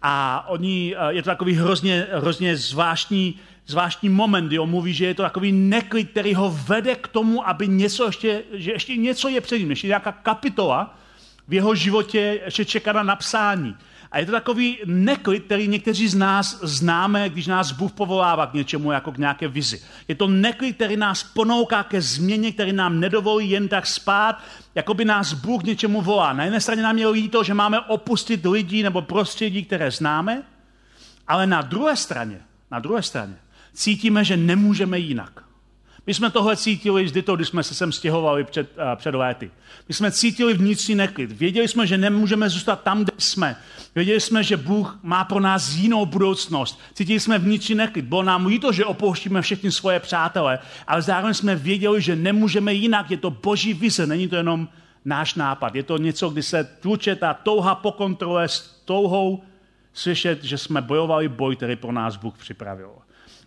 A 0.01 0.45
oni, 0.47 0.95
eh, 0.97 1.13
je 1.13 1.23
to 1.23 1.29
takový 1.29 1.53
hrozně, 1.53 2.07
hrozně 2.13 2.57
zvláštní, 2.57 3.39
zvláštní 3.67 4.09
moment, 4.09 4.47
kdy 4.47 4.59
on 4.59 4.69
mluví, 4.69 4.93
že 4.93 5.05
je 5.05 5.13
to 5.13 5.23
takový 5.23 5.51
neklid, 5.51 6.11
který 6.11 6.33
ho 6.33 6.59
vede 6.67 6.95
k 6.95 7.07
tomu, 7.07 7.47
aby 7.47 7.67
něco 7.67 8.05
ještě, 8.05 8.43
že 8.53 8.71
ještě 8.71 8.97
něco 8.97 9.27
je 9.27 9.41
před 9.41 9.59
ním, 9.59 9.69
ještě 9.69 9.87
nějaká 9.87 10.11
kapitola 10.11 10.97
v 11.47 11.53
jeho 11.53 11.75
životě 11.75 12.41
ještě 12.45 12.65
čeká 12.65 12.93
na 12.93 13.03
napsání. 13.03 13.75
A 14.11 14.19
je 14.19 14.25
to 14.25 14.31
takový 14.31 14.77
neklid, 14.85 15.43
který 15.43 15.67
někteří 15.67 16.07
z 16.07 16.15
nás 16.15 16.59
známe, 16.61 17.29
když 17.29 17.47
nás 17.47 17.71
Bůh 17.71 17.91
povolává 17.91 18.47
k 18.47 18.53
něčemu, 18.53 18.91
jako 18.91 19.11
k 19.11 19.17
nějaké 19.17 19.47
vizi. 19.47 19.81
Je 20.07 20.15
to 20.15 20.27
neklid, 20.27 20.75
který 20.75 20.97
nás 20.97 21.23
ponouká 21.23 21.83
ke 21.83 22.01
změně, 22.01 22.51
který 22.51 22.73
nám 22.73 22.99
nedovolí 22.99 23.49
jen 23.49 23.67
tak 23.67 23.87
spát, 23.87 24.41
jako 24.75 24.93
by 24.93 25.05
nás 25.05 25.33
Bůh 25.33 25.61
k 25.63 25.65
něčemu 25.65 26.01
volá. 26.01 26.33
Na 26.33 26.43
jedné 26.43 26.61
straně 26.61 26.81
nám 26.81 26.97
je 26.97 27.07
líto, 27.07 27.43
že 27.43 27.53
máme 27.53 27.79
opustit 27.79 28.45
lidi 28.45 28.83
nebo 28.83 29.01
prostředí, 29.01 29.65
které 29.65 29.91
známe, 29.91 30.43
ale 31.27 31.47
na 31.47 31.61
druhé 31.61 31.95
straně, 31.95 32.39
na 32.71 32.79
druhé 32.79 33.01
straně 33.01 33.35
cítíme, 33.73 34.23
že 34.23 34.37
nemůžeme 34.37 34.99
jinak. 34.99 35.44
My 36.07 36.13
jsme 36.13 36.29
tohle 36.29 36.57
cítili 36.57 37.03
vždy 37.03 37.21
to, 37.21 37.35
když 37.35 37.47
jsme 37.47 37.63
se 37.63 37.73
sem 37.73 37.91
stěhovali 37.91 38.43
před, 38.43 38.77
uh, 38.77 38.83
před 38.95 39.15
léty. 39.15 39.51
My 39.87 39.93
jsme 39.93 40.11
cítili 40.11 40.53
vnitřní 40.53 40.95
neklid. 40.95 41.31
Věděli 41.31 41.67
jsme, 41.67 41.87
že 41.87 41.97
nemůžeme 41.97 42.49
zůstat 42.49 42.83
tam, 42.83 43.03
kde 43.03 43.13
jsme. 43.17 43.55
Věděli 43.95 44.19
jsme, 44.19 44.43
že 44.43 44.57
Bůh 44.57 44.99
má 45.03 45.23
pro 45.23 45.39
nás 45.39 45.75
jinou 45.75 46.05
budoucnost. 46.05 46.79
Cítili 46.93 47.19
jsme 47.19 47.39
vnitřní 47.39 47.75
neklid. 47.75 48.05
Bylo 48.05 48.23
nám 48.23 48.45
líto, 48.45 48.71
že 48.71 48.85
opouštíme 48.85 49.41
všechny 49.41 49.71
svoje 49.71 49.99
přátele, 49.99 50.59
ale 50.87 51.01
zároveň 51.01 51.33
jsme 51.33 51.55
věděli, 51.55 52.01
že 52.01 52.15
nemůžeme 52.15 52.73
jinak. 52.73 53.11
Je 53.11 53.17
to 53.17 53.29
boží 53.29 53.73
vize, 53.73 54.05
není 54.07 54.27
to 54.27 54.35
jenom 54.35 54.67
náš 55.05 55.35
nápad. 55.35 55.75
Je 55.75 55.83
to 55.83 55.97
něco, 55.97 56.29
kdy 56.29 56.43
se 56.43 56.63
tluče 56.63 57.15
ta 57.15 57.33
touha 57.33 57.75
po 57.75 57.91
kontrole 57.91 58.47
s 58.47 58.81
touhou 58.85 59.43
slyšet, 59.93 60.43
že 60.43 60.57
jsme 60.57 60.81
bojovali 60.81 61.29
boj, 61.29 61.55
který 61.55 61.75
pro 61.75 61.91
nás 61.91 62.15
Bůh 62.15 62.37
připravil. 62.37 62.91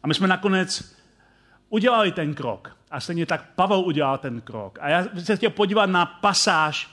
A 0.02 0.06
my 0.06 0.14
jsme 0.14 0.28
nakonec 0.28 0.97
udělali 1.68 2.12
ten 2.12 2.34
krok. 2.34 2.76
A 2.90 3.00
stejně 3.00 3.26
tak 3.26 3.54
Pavel 3.54 3.80
udělal 3.80 4.18
ten 4.18 4.40
krok. 4.40 4.78
A 4.82 4.88
já 4.88 5.04
se 5.18 5.36
chtěl 5.36 5.50
podívat 5.50 5.86
na 5.86 6.06
pasáž 6.06 6.88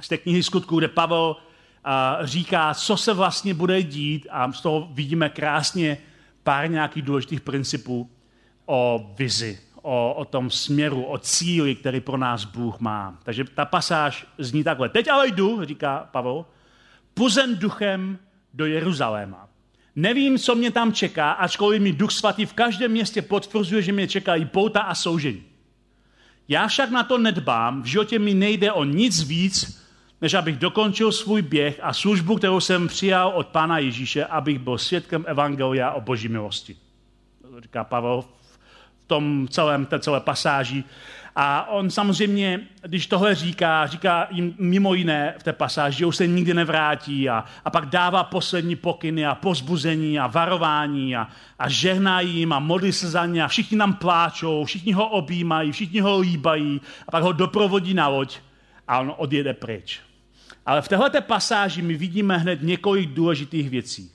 z 0.00 0.08
té 0.08 0.18
knihy 0.18 0.42
skutků, 0.42 0.78
kde 0.78 0.88
Pavel 0.88 1.36
říká, 2.22 2.74
co 2.74 2.96
se 2.96 3.14
vlastně 3.14 3.54
bude 3.54 3.82
dít 3.82 4.26
a 4.30 4.52
z 4.52 4.60
toho 4.60 4.88
vidíme 4.90 5.28
krásně 5.28 5.98
pár 6.42 6.70
nějakých 6.70 7.02
důležitých 7.02 7.40
principů 7.40 8.10
o 8.66 9.10
vizi, 9.18 9.60
o, 9.82 10.14
o 10.14 10.24
tom 10.24 10.50
směru, 10.50 11.04
o 11.04 11.18
cíli, 11.18 11.74
který 11.74 12.00
pro 12.00 12.16
nás 12.16 12.44
Bůh 12.44 12.80
má. 12.80 13.18
Takže 13.22 13.44
ta 13.44 13.64
pasáž 13.64 14.26
zní 14.38 14.64
takhle. 14.64 14.88
Teď 14.88 15.08
ale 15.08 15.28
jdu, 15.28 15.64
říká 15.64 16.08
Pavel, 16.12 16.44
puzen 17.14 17.56
duchem 17.56 18.18
do 18.54 18.66
Jeruzaléma. 18.66 19.48
Nevím, 19.96 20.38
co 20.38 20.54
mě 20.54 20.70
tam 20.70 20.92
čeká, 20.92 21.32
ačkoliv 21.32 21.82
mi 21.82 21.92
Duch 21.92 22.10
Svatý 22.10 22.46
v 22.46 22.52
každém 22.52 22.90
městě 22.90 23.22
potvrzuje, 23.22 23.82
že 23.82 23.92
mě 23.92 24.08
čekají 24.08 24.44
pouta 24.44 24.80
a 24.80 24.94
soužení. 24.94 25.42
Já 26.48 26.68
však 26.68 26.90
na 26.90 27.02
to 27.02 27.18
nedbám, 27.18 27.82
v 27.82 27.86
životě 27.86 28.18
mi 28.18 28.34
nejde 28.34 28.72
o 28.72 28.84
nic 28.84 29.22
víc, 29.22 29.82
než 30.20 30.34
abych 30.34 30.56
dokončil 30.56 31.12
svůj 31.12 31.42
běh 31.42 31.80
a 31.82 31.92
službu, 31.92 32.36
kterou 32.36 32.60
jsem 32.60 32.88
přijal 32.88 33.32
od 33.34 33.46
Pána 33.46 33.78
Ježíše, 33.78 34.24
abych 34.24 34.58
byl 34.58 34.78
svědkem 34.78 35.24
Evangelia 35.26 35.90
o 35.90 36.00
boží 36.00 36.28
milosti. 36.28 36.76
Říká 37.62 37.84
Pavel 37.84 38.24
v 39.00 39.04
tom 39.06 39.48
celém, 39.50 39.86
té 39.86 39.98
celé 39.98 40.20
pasáži. 40.20 40.84
A 41.38 41.68
on 41.68 41.90
samozřejmě, 41.90 42.60
když 42.82 43.06
tohle 43.06 43.34
říká, 43.34 43.86
říká 43.86 44.28
jim 44.30 44.54
mimo 44.58 44.94
jiné 44.94 45.34
v 45.38 45.42
té 45.42 45.52
pasáži, 45.52 45.98
že 45.98 46.06
už 46.06 46.16
se 46.16 46.26
nikdy 46.26 46.54
nevrátí 46.54 47.28
a, 47.28 47.44
a 47.64 47.70
pak 47.70 47.86
dává 47.86 48.24
poslední 48.24 48.76
pokyny 48.76 49.26
a 49.26 49.34
pozbuzení 49.34 50.18
a 50.18 50.26
varování 50.26 51.16
a, 51.16 51.28
a 51.58 51.68
žehná 51.68 52.20
jim 52.20 52.52
a 52.52 52.58
modlí 52.58 52.92
se 52.92 53.10
za 53.10 53.26
ně 53.26 53.44
a 53.44 53.48
všichni 53.48 53.76
nám 53.76 53.94
pláčou, 53.94 54.64
všichni 54.64 54.92
ho 54.92 55.08
objímají, 55.08 55.72
všichni 55.72 56.00
ho 56.00 56.18
líbají 56.20 56.80
a 57.08 57.10
pak 57.10 57.22
ho 57.22 57.32
doprovodí 57.32 57.94
na 57.94 58.08
loď 58.08 58.38
a 58.88 58.98
on 59.00 59.14
odjede 59.16 59.54
pryč. 59.54 60.00
Ale 60.66 60.82
v 60.82 60.88
této 60.88 61.22
pasáži 61.22 61.82
my 61.82 61.94
vidíme 61.94 62.38
hned 62.38 62.62
několik 62.62 63.10
důležitých 63.10 63.70
věcí. 63.70 64.10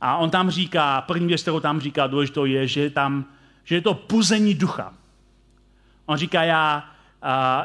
A 0.00 0.16
on 0.16 0.30
tam 0.30 0.50
říká, 0.50 1.00
první 1.00 1.26
věc, 1.26 1.42
kterou 1.42 1.60
tam 1.60 1.80
říká 1.80 2.06
důležitou 2.06 2.44
je, 2.44 2.66
že, 2.66 2.90
tam, 2.90 3.24
že 3.64 3.74
je 3.74 3.80
to 3.80 3.94
puzení 3.94 4.54
ducha. 4.54 4.94
On 6.06 6.16
říká, 6.16 6.42
já, 6.42 6.90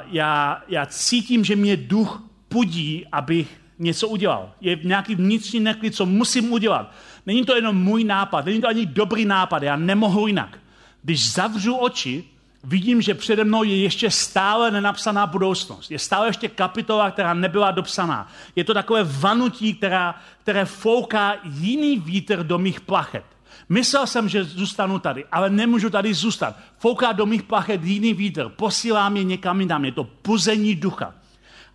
já, 0.05 0.63
já 0.67 0.85
cítím, 0.85 1.45
že 1.45 1.55
mě 1.55 1.77
duch 1.77 2.23
pudí, 2.49 3.05
abych 3.11 3.61
něco 3.79 4.07
udělal. 4.07 4.51
Je 4.61 4.79
nějaký 4.83 5.15
vnitřní 5.15 5.59
neklid, 5.59 5.95
co 5.95 6.05
musím 6.05 6.51
udělat. 6.53 6.91
Není 7.25 7.45
to 7.45 7.55
jenom 7.55 7.83
můj 7.83 8.03
nápad, 8.03 8.45
není 8.45 8.61
to 8.61 8.67
ani 8.67 8.85
dobrý 8.85 9.25
nápad, 9.25 9.63
já 9.63 9.75
nemohu 9.75 10.27
jinak. 10.27 10.57
Když 11.03 11.33
zavřu 11.33 11.75
oči 11.75 12.23
vidím, 12.63 13.01
že 13.01 13.13
přede 13.13 13.43
mnou 13.43 13.63
je 13.63 13.81
ještě 13.81 14.11
stále 14.11 14.71
nenapsaná 14.71 15.27
budoucnost. 15.27 15.91
Je 15.91 15.99
stále 15.99 16.27
ještě 16.27 16.47
kapitola, 16.47 17.11
která 17.11 17.33
nebyla 17.33 17.71
dopsaná. 17.71 18.31
Je 18.55 18.63
to 18.63 18.73
takové 18.73 19.03
vanutí, 19.03 19.73
která, 19.73 20.15
které 20.39 20.65
fouká 20.65 21.35
jiný 21.43 21.99
vítr 21.99 22.43
do 22.43 22.57
mých 22.57 22.81
plachet. 22.81 23.23
Myslel 23.71 24.07
jsem, 24.07 24.29
že 24.29 24.43
zůstanu 24.43 24.99
tady, 24.99 25.25
ale 25.31 25.49
nemůžu 25.49 25.89
tady 25.89 26.13
zůstat. 26.13 26.59
Fouká 26.77 27.11
do 27.11 27.25
mých 27.25 27.43
plachet 27.43 27.83
jiný 27.83 28.13
vítr, 28.13 28.49
posílá 28.49 29.09
mě 29.09 29.23
někam 29.23 29.61
jinam. 29.61 29.85
Je 29.85 29.91
to 29.91 30.03
puzení 30.03 30.75
ducha. 30.75 31.13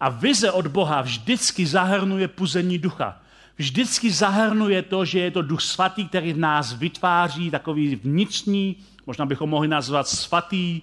A 0.00 0.08
vize 0.08 0.52
od 0.52 0.66
Boha 0.66 1.02
vždycky 1.02 1.66
zahrnuje 1.66 2.28
puzení 2.28 2.78
ducha. 2.78 3.20
Vždycky 3.56 4.10
zahrnuje 4.10 4.82
to, 4.82 5.04
že 5.04 5.18
je 5.18 5.30
to 5.30 5.42
duch 5.42 5.60
svatý, 5.60 6.08
který 6.08 6.32
v 6.32 6.38
nás 6.38 6.72
vytváří 6.72 7.50
takový 7.50 7.96
vnitřní, 7.96 8.76
možná 9.06 9.26
bychom 9.26 9.50
mohli 9.50 9.68
nazvat 9.68 10.08
svatý 10.08 10.82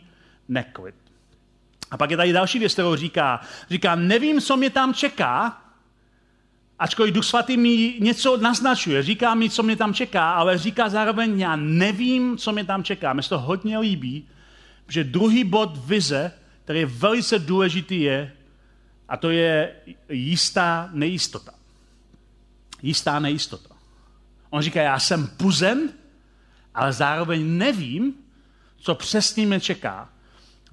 neklid. 0.49 0.95
A 1.91 1.97
pak 1.97 2.11
je 2.11 2.17
tady 2.17 2.33
další 2.33 2.59
věc, 2.59 2.73
kterou 2.73 2.95
říká. 2.95 3.41
Říká, 3.69 3.95
nevím, 3.95 4.41
co 4.41 4.57
mě 4.57 4.69
tam 4.69 4.93
čeká, 4.93 5.62
ačkoliv 6.83 7.13
Duch 7.13 7.25
Svatý 7.25 7.57
mi 7.57 7.95
něco 7.99 8.37
naznačuje, 8.37 9.03
říká 9.03 9.35
mi, 9.35 9.49
co 9.49 9.63
mě 9.63 9.75
tam 9.75 9.93
čeká, 9.93 10.33
ale 10.33 10.57
říká 10.57 10.89
zároveň, 10.89 11.39
já 11.39 11.55
nevím, 11.55 12.37
co 12.37 12.51
mě 12.51 12.63
tam 12.63 12.83
čeká. 12.83 13.13
Mně 13.13 13.23
to 13.23 13.39
hodně 13.39 13.79
líbí, 13.79 14.27
že 14.87 15.03
druhý 15.03 15.43
bod 15.43 15.77
vize, 15.85 16.31
který 16.63 16.79
je 16.79 16.85
velice 16.85 17.39
důležitý, 17.39 18.01
je, 18.01 18.31
a 19.09 19.17
to 19.17 19.29
je 19.29 19.75
jistá 20.09 20.89
nejistota. 20.93 21.53
Jistá 22.81 23.19
nejistota. 23.19 23.75
On 24.49 24.61
říká, 24.61 24.81
já 24.81 24.99
jsem 24.99 25.27
puzen, 25.27 25.89
ale 26.75 26.93
zároveň 26.93 27.57
nevím, 27.57 28.13
co 28.77 28.95
přesně 28.95 29.45
mě 29.45 29.59
čeká. 29.59 30.09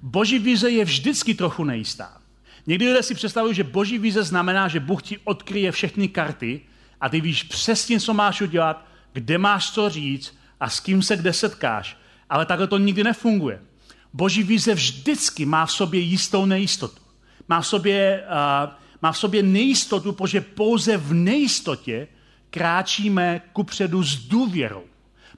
Boží 0.01 0.39
vize 0.39 0.69
je 0.69 0.85
vždycky 0.85 1.33
trochu 1.33 1.63
nejistá. 1.63 2.20
Někdy 2.67 2.87
lidé 2.87 3.03
si 3.03 3.15
představují, 3.15 3.55
že 3.55 3.63
boží 3.63 3.97
vize 3.97 4.23
znamená, 4.23 4.67
že 4.67 4.79
Bůh 4.79 5.03
ti 5.03 5.17
odkryje 5.23 5.71
všechny 5.71 6.07
karty 6.07 6.61
a 7.01 7.09
ty 7.09 7.21
víš 7.21 7.43
přesně, 7.43 7.99
co 7.99 8.13
máš 8.13 8.41
udělat, 8.41 8.85
kde 9.13 9.37
máš 9.37 9.71
co 9.71 9.89
říct 9.89 10.37
a 10.59 10.69
s 10.69 10.79
kým 10.79 11.03
se 11.03 11.17
kde 11.17 11.33
setkáš. 11.33 11.97
Ale 12.29 12.45
takhle 12.45 12.67
to 12.67 12.77
nikdy 12.77 13.03
nefunguje. 13.03 13.61
Boží 14.13 14.43
vize 14.43 14.73
vždycky 14.73 15.45
má 15.45 15.65
v 15.65 15.71
sobě 15.71 15.99
jistou 15.99 16.45
nejistotu. 16.45 17.01
Má 17.47 17.61
v 17.61 17.67
sobě, 17.67 18.23
uh, 18.23 18.71
má 19.01 19.11
v 19.11 19.17
sobě 19.17 19.43
nejistotu, 19.43 20.11
protože 20.11 20.41
pouze 20.41 20.97
v 20.97 21.13
nejistotě 21.13 22.07
kráčíme 22.49 23.41
kupředu 23.53 24.03
s 24.03 24.15
důvěrou. 24.15 24.83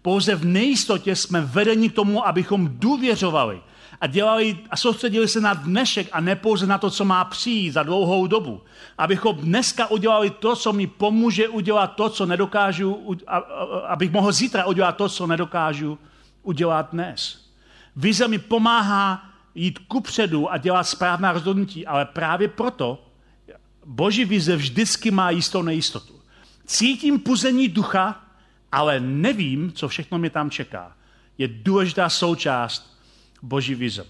Pouze 0.01 0.35
v 0.35 0.45
nejistotě 0.45 1.15
jsme 1.15 1.41
vedeni 1.41 1.89
k 1.89 1.95
tomu, 1.95 2.27
abychom 2.27 2.69
důvěřovali 2.73 3.61
a 4.03 4.07
dělali 4.07 4.57
a 4.69 4.77
soustředili 4.77 5.27
se 5.27 5.41
na 5.41 5.53
dnešek 5.53 6.09
a 6.11 6.21
ne 6.21 6.35
pouze 6.35 6.67
na 6.67 6.77
to, 6.77 6.89
co 6.89 7.05
má 7.05 7.25
přijít 7.25 7.71
za 7.71 7.83
dlouhou 7.83 8.27
dobu. 8.27 8.61
Abychom 8.97 9.35
dneska 9.35 9.87
udělali 9.87 10.29
to, 10.29 10.55
co 10.55 10.73
mi 10.73 10.87
pomůže 10.87 11.47
udělat 11.47 11.87
to, 11.87 12.09
co 12.09 12.25
nedokážu, 12.25 13.17
abych 13.87 14.11
mohl 14.11 14.31
zítra 14.31 14.65
udělat 14.65 14.91
to, 14.91 15.09
co 15.09 15.27
nedokážu 15.27 15.99
udělat 16.41 16.89
dnes. 16.91 17.49
Vize 17.95 18.27
mi 18.27 18.39
pomáhá 18.39 19.29
jít 19.55 19.79
kupředu 19.79 20.51
a 20.51 20.57
dělat 20.57 20.83
správná 20.83 21.31
rozhodnutí, 21.31 21.87
ale 21.87 22.05
právě 22.05 22.47
proto 22.47 23.07
Boží 23.85 24.25
vize 24.25 24.55
vždycky 24.55 25.11
má 25.11 25.29
jistou 25.29 25.61
nejistotu. 25.61 26.13
Cítím 26.65 27.19
puzení 27.19 27.67
ducha, 27.67 28.23
ale 28.71 28.99
nevím, 28.99 29.71
co 29.71 29.87
všechno 29.87 30.17
mě 30.17 30.29
tam 30.29 30.49
čeká. 30.49 30.91
Je 31.37 31.47
důležitá 31.47 32.09
součást 32.09 32.92
boží 33.43 33.75
vize. 33.75 34.05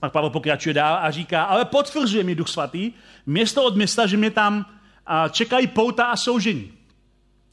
Pak 0.00 0.12
Pavel 0.12 0.30
pokračuje 0.30 0.74
dál 0.74 0.98
a 1.02 1.10
říká, 1.10 1.44
ale 1.44 1.64
potvrzuje 1.64 2.24
mi 2.24 2.34
Duch 2.34 2.48
Svatý, 2.48 2.92
město 3.26 3.64
od 3.64 3.76
města, 3.76 4.06
že 4.06 4.16
mě 4.16 4.30
tam 4.30 4.66
čekají 5.30 5.66
pouta 5.66 6.04
a 6.04 6.16
soužení. 6.16 6.72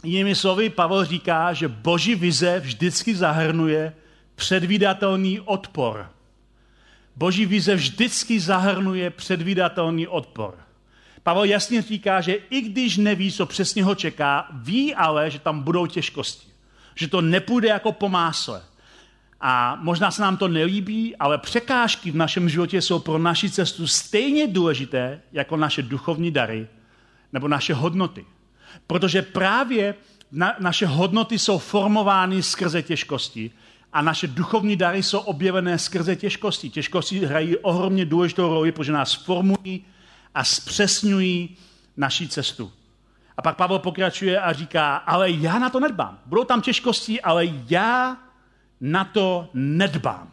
Jinými 0.04 0.36
slovy, 0.36 0.70
Pavel 0.70 1.06
říká, 1.06 1.54
že 1.54 1.68
boží 1.68 2.16
vize 2.16 2.60
vždycky 2.60 3.16
zahrnuje 3.16 3.94
předvídatelný 4.36 5.40
odpor. 5.40 6.10
Boží 7.16 7.46
vize 7.46 7.76
vždycky 7.76 8.40
zahrnuje 8.40 9.10
předvídatelný 9.10 10.08
odpor. 10.08 10.58
Pavel 11.24 11.44
jasně 11.44 11.82
říká, 11.82 12.22
že 12.22 12.34
i 12.34 12.62
když 12.62 12.98
neví, 12.98 13.32
co 13.32 13.46
přesně 13.46 13.84
ho 13.84 13.96
čeká, 13.96 14.48
ví 14.54 14.96
ale, 14.96 15.32
že 15.32 15.40
tam 15.40 15.60
budou 15.60 15.86
těžkosti. 15.86 16.48
Že 16.96 17.08
to 17.08 17.22
nepůjde 17.22 17.68
jako 17.68 17.92
po 17.92 18.10
másle. 18.10 18.64
A 19.42 19.78
možná 19.82 20.12
se 20.12 20.22
nám 20.22 20.38
to 20.38 20.48
nelíbí, 20.48 21.16
ale 21.16 21.38
překážky 21.38 22.12
v 22.12 22.16
našem 22.16 22.50
životě 22.50 22.82
jsou 22.82 23.00
pro 23.00 23.18
naši 23.18 23.50
cestu 23.50 23.88
stejně 23.88 24.48
důležité 24.48 25.22
jako 25.32 25.58
naše 25.58 25.82
duchovní 25.82 26.32
dary 26.32 26.68
nebo 27.34 27.48
naše 27.48 27.74
hodnoty. 27.74 28.26
Protože 28.88 29.22
právě 29.22 29.96
na, 30.32 30.56
naše 30.60 30.86
hodnoty 30.86 31.40
jsou 31.40 31.58
formovány 31.58 32.44
skrze 32.44 32.82
těžkosti 32.82 33.52
a 33.94 34.02
naše 34.02 34.28
duchovní 34.28 34.76
dary 34.76 35.04
jsou 35.04 35.20
objevené 35.20 35.80
skrze 35.80 36.16
těžkosti. 36.16 36.70
Těžkosti 36.70 37.26
hrají 37.26 37.58
ohromně 37.58 38.06
důležitou 38.06 38.48
roli, 38.50 38.72
protože 38.72 38.92
nás 38.92 39.14
formují 39.14 39.86
a 40.36 40.44
zpřesňují 40.44 41.58
naší 41.98 42.28
cestu. 42.28 42.72
A 43.38 43.42
pak 43.42 43.56
Pavel 43.56 43.80
pokračuje 43.80 44.42
a 44.42 44.54
říká, 44.54 44.96
ale 44.96 45.32
já 45.32 45.60
na 45.60 45.70
to 45.70 45.80
nedbám. 45.80 46.20
Budou 46.26 46.44
tam 46.44 46.62
těžkosti, 46.62 47.22
ale 47.22 47.46
já 47.70 48.18
na 48.82 49.04
to 49.04 49.50
nedbám. 49.54 50.32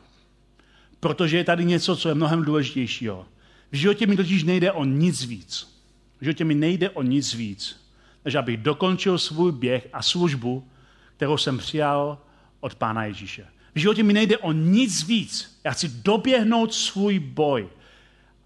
Protože 1.00 1.36
je 1.36 1.44
tady 1.44 1.64
něco, 1.64 1.96
co 1.96 2.08
je 2.08 2.14
mnohem 2.14 2.42
důležitějšího. 2.42 3.26
V 3.72 3.76
životě 3.76 4.06
mi 4.06 4.16
totiž 4.16 4.42
nejde 4.42 4.72
o 4.72 4.84
nic 4.84 5.24
víc. 5.24 5.78
V 6.20 6.24
životě 6.24 6.44
mi 6.44 6.54
nejde 6.54 6.90
o 6.90 7.02
nic 7.02 7.34
víc, 7.34 7.88
než 8.24 8.34
abych 8.34 8.56
dokončil 8.56 9.18
svůj 9.18 9.52
běh 9.52 9.88
a 9.92 10.02
službu, 10.02 10.68
kterou 11.16 11.36
jsem 11.36 11.58
přijal 11.58 12.18
od 12.60 12.74
Pána 12.74 13.04
Ježíše. 13.04 13.46
V 13.74 13.78
životě 13.78 14.02
mi 14.02 14.12
nejde 14.12 14.38
o 14.38 14.52
nic 14.52 15.06
víc. 15.06 15.60
Já 15.64 15.70
chci 15.70 15.88
doběhnout 15.88 16.74
svůj 16.74 17.18
boj. 17.18 17.68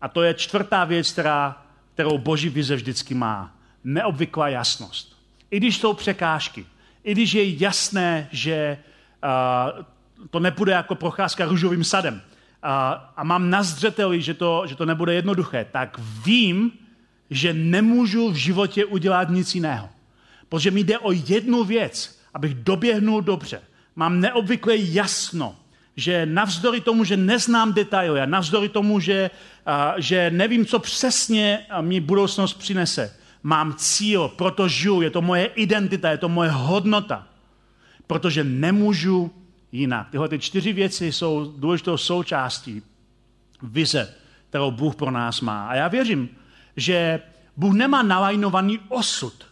A 0.01 0.09
to 0.09 0.23
je 0.23 0.35
čtvrtá 0.35 0.85
věc, 0.85 1.13
která, 1.13 1.67
kterou 1.95 2.19
Boží 2.19 2.49
vize 2.49 2.77
vždycky 2.77 3.15
má. 3.15 3.57
Neobvyklá 3.85 4.49
jasnost. 4.49 5.17
I 5.51 5.57
když 5.57 5.79
jsou 5.79 5.93
překážky, 5.93 6.67
i 7.05 7.13
když 7.13 7.33
je 7.33 7.57
jasné, 7.57 8.29
že 8.31 8.79
uh, 9.25 9.85
to 10.31 10.41
nepůjde 10.41 10.73
jako 10.73 10.95
procházka 10.95 11.45
růžovým 11.45 11.85
sadem 11.85 12.23
a, 12.63 12.93
a 13.17 13.25
mám 13.25 13.51
na 13.51 13.63
zřeteli, 13.63 14.23
že 14.23 14.35
to, 14.35 14.63
že 14.67 14.77
to 14.77 14.87
nebude 14.87 15.15
jednoduché, 15.15 15.67
tak 15.73 16.01
vím, 16.25 16.73
že 17.31 17.53
nemůžu 17.53 18.31
v 18.31 18.35
životě 18.35 18.85
udělat 18.85 19.29
nic 19.31 19.55
jiného. 19.55 19.89
Protože 20.49 20.71
mi 20.71 20.85
jde 20.85 20.99
o 20.99 21.13
jednu 21.13 21.65
věc, 21.65 22.19
abych 22.35 22.55
doběhnul 22.55 23.23
dobře. 23.23 23.61
Mám 23.97 24.21
neobvykle 24.21 24.77
jasno, 24.77 25.57
že 25.97 26.27
navzdory 26.27 26.81
tomu, 26.81 27.05
že 27.05 27.17
neznám 27.17 27.73
detaily 27.73 28.21
a 28.21 28.27
navzdory 28.27 28.69
tomu, 28.69 29.01
že, 29.01 29.31
a, 29.67 29.95
že 29.97 30.31
nevím, 30.31 30.67
co 30.67 30.79
přesně 30.79 31.67
mi 31.81 32.01
budoucnost 32.01 32.55
přinese, 32.55 33.17
mám 33.43 33.75
cíl, 33.75 34.29
proto 34.29 34.69
žiju, 34.69 35.01
je 35.01 35.11
to 35.11 35.23
moje 35.23 35.47
identita, 35.47 36.11
je 36.11 36.19
to 36.19 36.29
moje 36.29 36.51
hodnota, 36.51 37.27
protože 38.07 38.45
nemůžu 38.45 39.31
jinak. 39.73 40.11
Tyhle 40.11 40.29
ty 40.29 40.39
čtyři 40.39 40.73
věci 40.73 41.13
jsou 41.13 41.55
důležitou 41.57 41.97
součástí 41.97 42.83
vize, 43.63 44.15
kterou 44.49 44.71
Bůh 44.71 44.97
pro 44.97 45.11
nás 45.11 45.41
má. 45.41 45.69
A 45.69 45.75
já 45.75 45.89
věřím, 45.89 46.29
že 46.77 47.21
Bůh 47.57 47.75
nemá 47.75 48.03
nalajnovaný 48.03 48.79
osud 48.89 49.47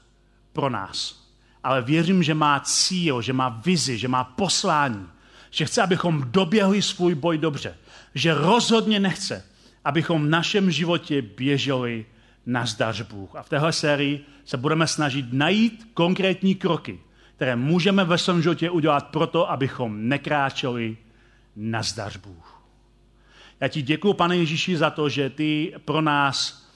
pro 0.52 0.70
nás, 0.70 1.28
ale 1.62 1.83
věřím, 1.83 2.22
že 2.22 2.35
má 2.35 2.61
cíl, 2.61 3.22
že 3.22 3.33
má 3.33 3.48
vizi, 3.48 3.98
že 3.98 4.09
má 4.09 4.24
poslání, 4.24 5.06
že 5.50 5.64
chce, 5.64 5.83
abychom 5.83 6.24
doběhli 6.30 6.83
svůj 6.83 7.14
boj 7.14 7.38
dobře, 7.38 7.76
že 8.14 8.35
rozhodně 8.35 9.00
nechce, 9.00 9.44
abychom 9.85 10.26
v 10.26 10.28
našem 10.28 10.70
životě 10.70 11.22
běželi 11.22 12.06
na 12.46 12.66
zdař 12.66 13.02
Bůh. 13.02 13.37
A 13.37 13.42
v 13.42 13.48
téhle 13.48 13.72
sérii 13.72 14.24
se 14.44 14.56
budeme 14.56 14.87
snažit 14.87 15.33
najít 15.33 15.90
konkrétní 15.94 16.54
kroky, 16.54 17.00
které 17.40 17.57
můžeme 17.57 18.05
ve 18.05 18.18
svém 18.18 18.42
životě 18.42 18.70
udělat 18.70 19.09
proto, 19.09 19.50
abychom 19.50 20.09
nekráčeli 20.09 20.96
na 21.57 21.83
zdař 21.83 22.16
Bůh. 22.16 22.62
Já 23.61 23.68
ti 23.68 23.83
děkuji, 23.83 24.14
pane 24.14 24.37
Ježíši, 24.37 24.76
za 24.76 24.90
to, 24.90 25.09
že 25.09 25.31
ty 25.31 25.74
pro 25.85 26.00
nás 26.00 26.68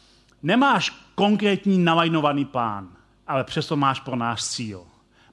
nemáš 0.42 0.90
konkrétní 1.14 1.79
nalajnovaný 1.79 2.44
plán, 2.44 2.88
ale 3.27 3.44
přesto 3.44 3.77
máš 3.77 4.01
pro 4.01 4.16
nás 4.16 4.51
cíl. 4.51 4.84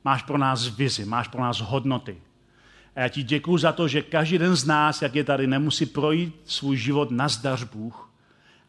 Máš 0.04 0.24
pro 0.24 0.38
nás 0.38 0.68
vizi, 0.68 1.06
máš 1.06 1.28
pro 1.28 1.42
nás 1.42 1.60
hodnoty. 1.60 2.18
A 2.96 3.00
já 3.00 3.08
ti 3.08 3.24
děkuji 3.24 3.58
za 3.58 3.72
to, 3.72 3.88
že 3.88 4.02
každý 4.02 4.38
den 4.38 4.56
z 4.56 4.66
nás, 4.66 5.02
jak 5.02 5.16
je 5.16 5.24
tady, 5.24 5.48
nemusí 5.48 5.86
projít 5.86 6.36
svůj 6.46 6.78
život 6.78 7.12
na 7.12 7.28
zdař 7.28 7.64
Bůh, 7.64 8.12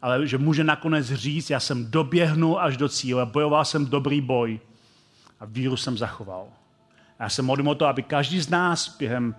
ale 0.01 0.27
že 0.27 0.37
může 0.37 0.63
nakonec 0.63 1.05
říct, 1.05 1.49
já 1.49 1.59
jsem 1.59 1.91
doběhnul 1.91 2.59
až 2.59 2.77
do 2.77 2.89
cíle, 2.89 3.25
bojoval 3.25 3.65
jsem 3.65 3.85
dobrý 3.85 4.21
boj, 4.21 4.59
a 5.43 5.45
víru 5.45 5.77
jsem 5.77 5.97
zachoval. 5.97 6.47
Já 7.19 7.29
se 7.29 7.41
modlím 7.41 7.67
o 7.67 7.75
to, 7.75 7.85
aby 7.85 8.03
každý 8.03 8.41
z 8.41 8.49
nás 8.49 8.97
během 8.97 9.35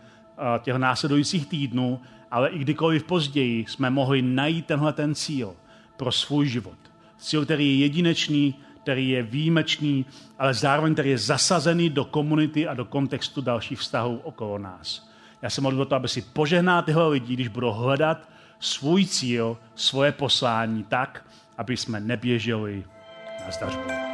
těch 0.62 0.76
následujících 0.76 1.46
týdnů, 1.46 2.00
ale 2.30 2.48
i 2.48 2.58
kdykoliv 2.58 3.04
později 3.04 3.66
jsme 3.68 3.90
mohli 3.90 4.22
najít 4.22 4.66
tenhle 4.66 4.92
ten 4.92 5.14
cíl 5.14 5.56
pro 5.96 6.12
svůj 6.12 6.48
život. 6.48 6.78
Cíl, 7.18 7.44
který 7.44 7.66
je 7.66 7.84
jedinečný, 7.84 8.54
který 8.82 9.08
je 9.08 9.22
výjimečný, 9.22 10.06
ale 10.38 10.54
zároveň 10.54 10.92
který 10.92 11.10
je 11.10 11.18
zasazený 11.18 11.90
do 11.90 12.04
komunity 12.04 12.68
a 12.68 12.74
do 12.74 12.84
kontextu 12.84 13.40
dalších 13.40 13.78
vztahů 13.78 14.20
okolo 14.24 14.58
nás. 14.58 15.10
Já 15.42 15.50
se 15.50 15.60
modlím 15.60 15.80
o 15.80 15.84
to, 15.84 15.94
aby 15.94 16.08
si 16.08 16.22
požehnal 16.22 16.82
tyhle 16.82 17.08
lidi, 17.08 17.34
když 17.34 17.48
budou 17.48 17.72
hledat 17.72 18.28
svůj 18.60 19.06
cíl, 19.06 19.58
svoje 19.74 20.12
poslání 20.12 20.84
tak, 20.84 21.26
aby 21.58 21.76
jsme 21.76 22.00
neběželi 22.00 22.84
na 23.44 23.50
zdařbu. 23.50 24.13